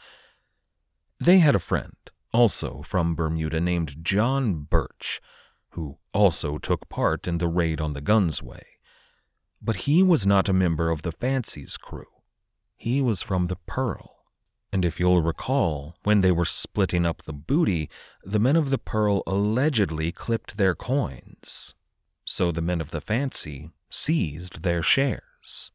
They 1.21 1.39
had 1.39 1.55
a 1.55 1.61
friend, 1.61 1.97
also 2.33 2.83
from 2.83 3.15
Bermuda, 3.15 3.61
named 3.61 4.05
John 4.05 4.67
Birch, 4.69 5.21
who 5.71 5.99
also 6.13 6.59
took 6.59 6.89
part 6.89 7.27
in 7.27 7.39
the 7.39 7.49
raid 7.49 7.81
on 7.81 7.93
the 7.93 8.03
Gunsway. 8.03 8.63
But 9.61 9.77
he 9.77 10.03
was 10.03 10.27
not 10.27 10.49
a 10.49 10.53
member 10.53 10.90
of 10.90 11.03
the 11.03 11.12
Fancy's 11.12 11.77
crew. 11.77 12.07
He 12.77 13.01
was 13.01 13.23
from 13.23 13.47
the 13.47 13.57
Pearl. 13.57 14.16
And 14.73 14.85
if 14.85 15.01
you'll 15.01 15.23
recall, 15.23 15.97
when 16.05 16.21
they 16.21 16.31
were 16.31 16.44
splitting 16.44 17.07
up 17.07 17.23
the 17.23 17.33
booty, 17.33 17.88
the 18.23 18.38
men 18.38 18.57
of 18.57 18.71
the 18.71 18.79
Pearl 18.79 19.23
allegedly 19.27 20.12
clipped 20.12 20.57
their 20.57 20.75
coins 20.75 21.75
so 22.29 22.53
the 22.53 22.61
men 22.61 22.79
of 22.79 22.90
the 22.90 23.01
fancy 23.01 23.71
seized 23.88 24.62
their 24.62 24.83
shares. 24.83 25.73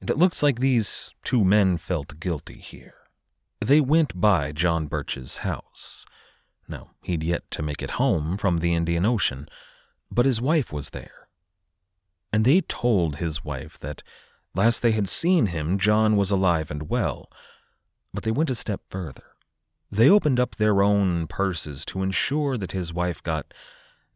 And 0.00 0.08
it 0.08 0.16
looks 0.16 0.42
like 0.42 0.58
these 0.60 1.12
two 1.22 1.44
men 1.44 1.76
felt 1.76 2.18
guilty 2.18 2.58
here. 2.58 2.94
They 3.60 3.78
went 3.78 4.18
by 4.18 4.52
John 4.52 4.86
Birch's 4.86 5.38
house. 5.38 6.06
Now, 6.66 6.92
he'd 7.02 7.22
yet 7.22 7.50
to 7.50 7.62
make 7.62 7.82
it 7.82 8.00
home 8.00 8.38
from 8.38 8.60
the 8.60 8.74
Indian 8.74 9.04
Ocean, 9.04 9.46
but 10.10 10.24
his 10.24 10.40
wife 10.40 10.72
was 10.72 10.90
there. 10.90 11.21
And 12.32 12.44
they 12.44 12.60
told 12.62 13.16
his 13.16 13.44
wife 13.44 13.78
that 13.80 14.02
last 14.54 14.82
they 14.82 14.92
had 14.92 15.08
seen 15.08 15.46
him, 15.46 15.78
John 15.78 16.16
was 16.16 16.30
alive 16.30 16.70
and 16.70 16.88
well. 16.88 17.30
But 18.14 18.24
they 18.24 18.30
went 18.30 18.50
a 18.50 18.54
step 18.54 18.80
further. 18.88 19.24
They 19.90 20.08
opened 20.08 20.40
up 20.40 20.56
their 20.56 20.82
own 20.82 21.26
purses 21.26 21.84
to 21.86 22.02
ensure 22.02 22.56
that 22.56 22.72
his 22.72 22.94
wife 22.94 23.22
got 23.22 23.52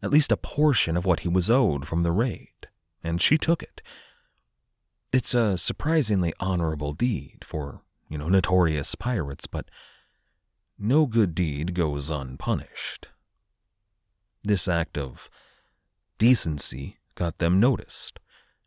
at 0.02 0.11
least 0.11 0.33
a 0.33 0.37
portion 0.37 0.96
of 0.96 1.05
what 1.05 1.20
he 1.20 1.29
was 1.29 1.50
owed 1.50 1.87
from 1.87 2.02
the 2.02 2.12
raid, 2.12 2.68
and 3.05 3.20
she 3.20 3.37
took 3.37 3.62
it. 3.62 3.83
It's 5.12 5.35
a 5.35 5.59
surprisingly 5.59 6.33
honorable 6.40 6.92
deed 6.92 7.38
for, 7.42 7.83
you 8.09 8.16
know, 8.16 8.29
notorious 8.29 8.94
pirates, 8.94 9.46
but 9.46 9.70
no 10.79 11.07
good 11.07 11.35
deed 11.35 11.74
goes 11.74 12.11
unpunished. 12.11 13.09
This 14.42 14.68
act 14.68 14.96
of 14.96 15.29
decency 16.18 16.98
got 17.16 17.38
them 17.38 17.59
noticed, 17.59 18.20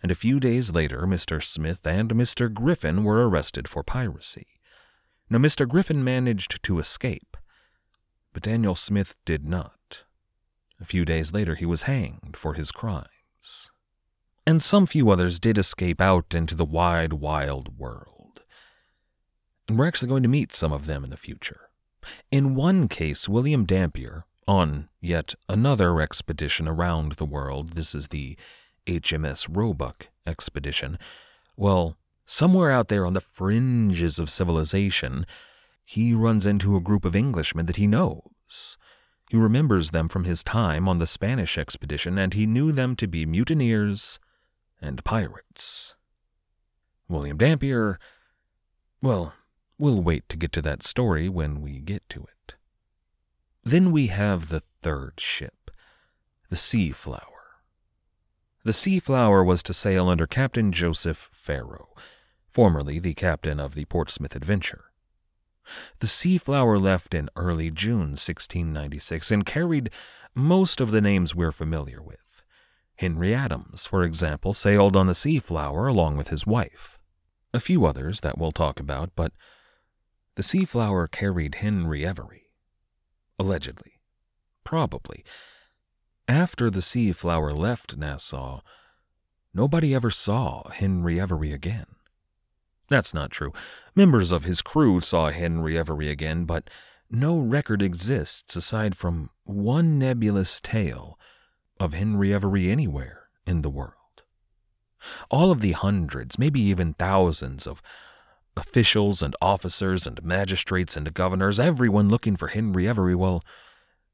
and 0.04 0.12
a 0.12 0.16
few 0.16 0.40
days 0.42 0.72
later 0.72 1.04
Mr. 1.04 1.42
Smith 1.42 1.88
and 1.88 2.12
Mr. 2.12 2.54
Griffin 2.54 3.06
were 3.06 3.30
arrested 3.30 3.70
for 3.70 3.84
piracy. 3.84 4.48
Now, 5.30 5.38
Mr. 5.38 5.68
Griffin 5.68 6.04
managed 6.04 6.62
to 6.64 6.80
escape, 6.80 7.38
but 8.34 8.44
Daniel 8.44 8.76
Smith 8.76 9.16
did 9.26 9.46
not. 9.46 10.04
A 10.82 10.86
few 10.86 11.06
days 11.06 11.34
later, 11.34 11.56
he 11.56 11.66
was 11.66 11.84
hanged 11.84 12.36
for 12.36 12.56
his 12.56 12.72
crimes. 12.72 13.70
And 14.48 14.64
some 14.64 14.86
few 14.86 15.12
others 15.12 15.40
did 15.40 15.58
escape 15.58 16.02
out 16.02 16.34
into 16.34 16.56
the 16.56 16.66
wide, 16.66 17.14
wild 17.14 17.78
world. 17.78 18.42
And 19.68 19.78
we're 19.78 19.88
actually 19.88 20.08
going 20.08 20.24
to 20.24 20.30
meet 20.30 20.54
some 20.54 20.72
of 20.72 20.88
them 20.88 21.04
in 21.04 21.12
the 21.12 21.18
future. 21.18 21.70
In 22.32 22.56
one 22.56 22.88
case, 22.88 23.30
William 23.30 23.66
Dampier, 23.66 24.26
on 24.48 24.90
yet 25.02 25.36
another 25.48 26.02
expedition 26.02 26.68
around 26.68 27.14
the 27.14 27.26
world, 27.26 27.74
this 27.74 27.94
is 27.94 28.08
the 28.08 28.38
HMS 28.88 29.48
Roebuck 29.50 30.08
expedition, 30.26 30.98
well, 31.56 31.98
somewhere 32.26 32.72
out 32.72 32.88
there 32.88 33.06
on 33.06 33.14
the 33.14 33.22
fringes 33.22 34.18
of 34.18 34.30
civilization, 34.30 35.26
he 35.84 36.14
runs 36.14 36.46
into 36.46 36.76
a 36.76 36.82
group 36.82 37.04
of 37.04 37.16
Englishmen 37.16 37.66
that 37.66 37.76
he 37.76 37.88
knows. 37.88 38.78
He 39.30 39.38
remembers 39.38 39.92
them 39.92 40.10
from 40.10 40.24
his 40.24 40.44
time 40.44 40.88
on 40.88 41.00
the 41.00 41.08
Spanish 41.08 41.58
expedition, 41.58 42.18
and 42.18 42.34
he 42.34 42.46
knew 42.48 42.72
them 42.72 42.96
to 42.96 43.08
be 43.08 43.26
mutineers 43.26 44.20
and 44.82 45.04
pirates. 45.04 45.96
William 47.08 47.38
Dampier, 47.38 48.00
well, 49.02 49.34
we'll 49.78 50.02
wait 50.02 50.28
to 50.30 50.38
get 50.38 50.52
to 50.54 50.62
that 50.62 50.84
story 50.84 51.30
when 51.30 51.62
we 51.62 51.80
get 51.80 52.08
to 52.10 52.22
it. 52.22 52.39
Then 53.64 53.92
we 53.92 54.08
have 54.08 54.50
the 54.50 54.64
third 54.82 55.20
ship, 55.20 55.72
the 56.50 56.56
Seaflower. 56.56 57.22
The 58.64 58.72
Seaflower 58.72 59.46
was 59.46 59.64
to 59.64 59.74
sail 59.74 60.10
under 60.10 60.28
Captain 60.28 60.72
Joseph 60.72 61.30
Farrow, 61.32 61.90
formerly 62.48 63.00
the 63.00 63.14
captain 63.14 63.60
of 63.60 63.76
the 63.76 63.86
Portsmouth 63.86 64.36
Adventure. 64.36 64.86
The 66.00 66.08
Seaflower 66.08 66.82
left 66.82 67.14
in 67.14 67.30
early 67.36 67.72
June 67.72 68.16
1696 68.18 69.32
and 69.32 69.46
carried 69.46 69.90
most 70.34 70.82
of 70.82 70.92
the 70.92 71.02
names 71.02 71.36
we're 71.36 71.52
familiar 71.52 72.02
with. 72.02 72.44
Henry 72.96 73.34
Adams, 73.34 73.86
for 73.86 74.04
example, 74.04 74.54
sailed 74.54 74.96
on 74.96 75.08
the 75.08 75.14
Seaflower 75.14 75.90
along 75.90 76.18
with 76.18 76.30
his 76.30 76.46
wife. 76.46 76.98
A 77.54 77.60
few 77.60 77.86
others 77.86 78.22
that 78.22 78.38
we'll 78.38 78.52
talk 78.52 78.80
about, 78.80 79.12
but 79.16 79.32
the 80.36 80.44
Seaflower 80.44 81.10
carried 81.10 81.56
Henry 81.56 82.06
Every. 82.06 82.49
Allegedly. 83.40 83.94
Probably. 84.64 85.24
After 86.28 86.70
the 86.70 86.82
Seaflower 86.82 87.58
left 87.58 87.98
Nassau, 87.98 88.60
nobody 89.54 89.96
ever 89.96 90.12
saw 90.12 90.70
Henry 90.70 91.20
Every 91.20 91.52
again. 91.52 91.88
That's 92.90 93.14
not 93.14 93.32
true. 93.32 93.54
Members 93.96 94.32
of 94.32 94.44
his 94.44 94.62
crew 94.62 95.00
saw 95.00 95.30
Henry 95.30 95.78
Every 95.78 96.10
again, 96.10 96.46
but 96.46 96.70
no 97.10 97.38
record 97.40 97.82
exists 97.82 98.56
aside 98.56 98.96
from 98.96 99.30
one 99.44 99.98
nebulous 99.98 100.60
tale 100.60 101.18
of 101.80 101.94
Henry 101.94 102.34
Every 102.34 102.70
anywhere 102.70 103.30
in 103.46 103.62
the 103.62 103.70
world. 103.70 103.94
All 105.32 105.52
of 105.52 105.62
the 105.62 105.72
hundreds, 105.72 106.38
maybe 106.38 106.60
even 106.62 106.94
thousands 106.94 107.66
of 107.66 107.82
officials 108.60 109.22
and 109.22 109.36
officers 109.42 110.06
and 110.06 110.24
magistrates 110.24 110.98
and 110.98 111.14
governors, 111.14 111.60
everyone 111.60 112.10
looking 112.10 112.36
for 112.36 112.48
Henry 112.48 112.88
Every, 112.88 113.16
well, 113.16 113.44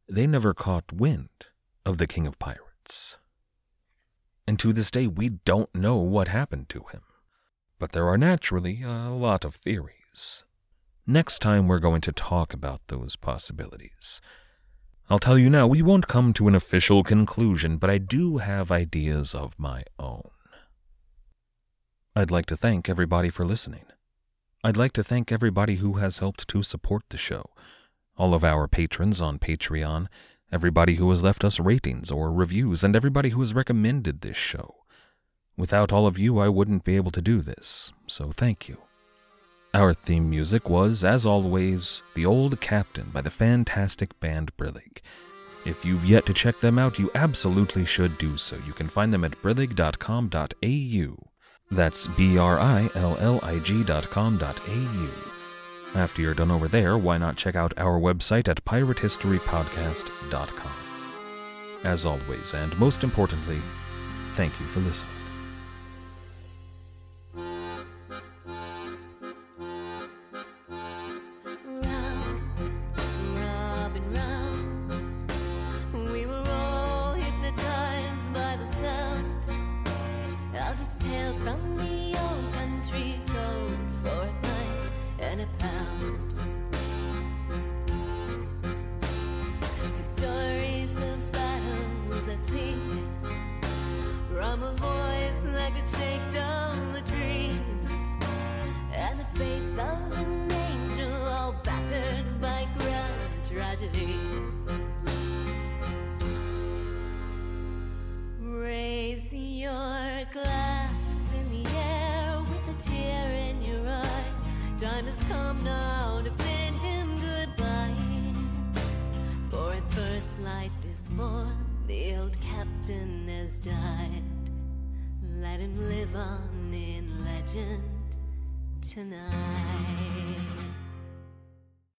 they 0.08 0.28
never 0.28 0.54
caught 0.54 0.94
wind 0.94 1.30
of 1.86 1.98
the 1.98 2.08
King 2.08 2.28
of 2.28 2.40
Pirates. 2.40 3.18
And 4.48 4.60
to 4.60 4.74
this 4.74 4.92
day, 4.92 5.08
we 5.08 5.30
don't 5.30 5.74
know 5.74 5.98
what 5.98 6.28
happened 6.28 6.70
to 6.70 6.82
him 6.92 7.02
but 7.80 7.92
there 7.92 8.08
are 8.08 8.18
naturally 8.18 8.82
a 8.84 9.10
lot 9.10 9.44
of 9.44 9.56
theories. 9.56 10.44
Next 11.06 11.40
time, 11.40 11.68
we're 11.68 11.80
going 11.80 12.02
to 12.02 12.12
talk 12.12 12.54
about 12.54 12.82
those 12.88 13.16
possibilities. 13.16 14.22
I'll 15.10 15.20
tell 15.20 15.38
you 15.38 15.50
now, 15.50 15.68
we 15.68 15.82
won't 15.82 16.08
come 16.08 16.34
to 16.34 16.48
an 16.48 16.56
official 16.56 17.04
conclusion, 17.04 17.78
but 17.78 17.90
I 17.90 18.00
do 18.00 18.38
have 18.38 18.72
ideas 18.72 19.36
of 19.36 19.60
my 19.60 19.84
own. 20.00 20.30
I'd 22.16 22.32
like 22.32 22.48
to 22.48 22.58
thank 22.58 22.90
everybody 22.90 23.30
for 23.30 23.46
listening. 23.46 23.84
I'd 24.66 24.78
like 24.78 24.94
to 24.94 25.04
thank 25.04 25.32
everybody 25.32 25.76
who 25.76 25.98
has 25.98 26.18
helped 26.18 26.48
to 26.48 26.64
support 26.64 27.04
the 27.10 27.20
show. 27.20 27.52
All 28.18 28.34
of 28.34 28.44
our 28.44 28.68
patrons 28.68 29.22
on 29.22 29.38
Patreon, 29.38 30.08
everybody 30.52 30.96
who 30.96 31.08
has 31.12 31.22
left 31.22 31.44
us 31.44 31.60
ratings 31.60 32.10
or 32.10 32.34
reviews, 32.34 32.84
and 32.84 32.96
everybody 32.96 33.30
who 33.30 33.42
has 33.42 33.54
recommended 33.54 34.22
this 34.22 34.38
show. 34.38 34.78
Without 35.56 35.94
all 35.94 36.08
of 36.08 36.18
you, 36.18 36.40
I 36.40 36.50
wouldn't 36.50 36.84
be 36.84 36.96
able 36.96 37.12
to 37.12 37.22
do 37.22 37.44
this, 37.44 37.94
so 38.08 38.32
thank 38.32 38.68
you. 38.68 38.80
Our 39.72 39.94
theme 39.94 40.32
music 40.32 40.68
was, 40.68 41.04
as 41.04 41.28
always, 41.28 42.02
The 42.16 42.26
Old 42.26 42.60
Captain 42.60 43.12
by 43.14 43.22
the 43.22 43.30
fantastic 43.30 44.20
band 44.20 44.58
Brillig. 44.58 44.98
If 45.64 45.86
you've 45.86 46.06
yet 46.06 46.26
to 46.26 46.34
check 46.34 46.60
them 46.60 46.80
out, 46.80 46.98
you 46.98 47.12
absolutely 47.14 47.86
should 47.86 48.18
do 48.18 48.36
so. 48.36 48.58
You 48.66 48.74
can 48.74 48.90
find 48.90 49.14
them 49.14 49.26
at 49.26 49.40
brillig.com.au 49.44 51.35
that's 51.72 52.08
B-R-I-L-L-I-G 52.08 53.84
dot 53.84 54.10
com 54.10 54.38
dot 54.38 54.60
A-U. 54.68 55.10
After 55.96 56.22
you're 56.22 56.34
done 56.34 56.52
over 56.52 56.68
there, 56.68 56.98
why 56.98 57.18
not 57.18 57.38
check 57.38 57.56
out 57.56 57.74
our 57.78 58.00
website 58.00 58.48
at 58.48 58.64
piratehistorypodcast.com. 58.66 60.72
As 61.84 62.06
always, 62.06 62.54
and 62.54 62.78
most 62.78 63.04
importantly, 63.04 63.62
thank 64.36 64.60
you 64.60 64.66
for 64.68 64.82
listening. 64.82 65.25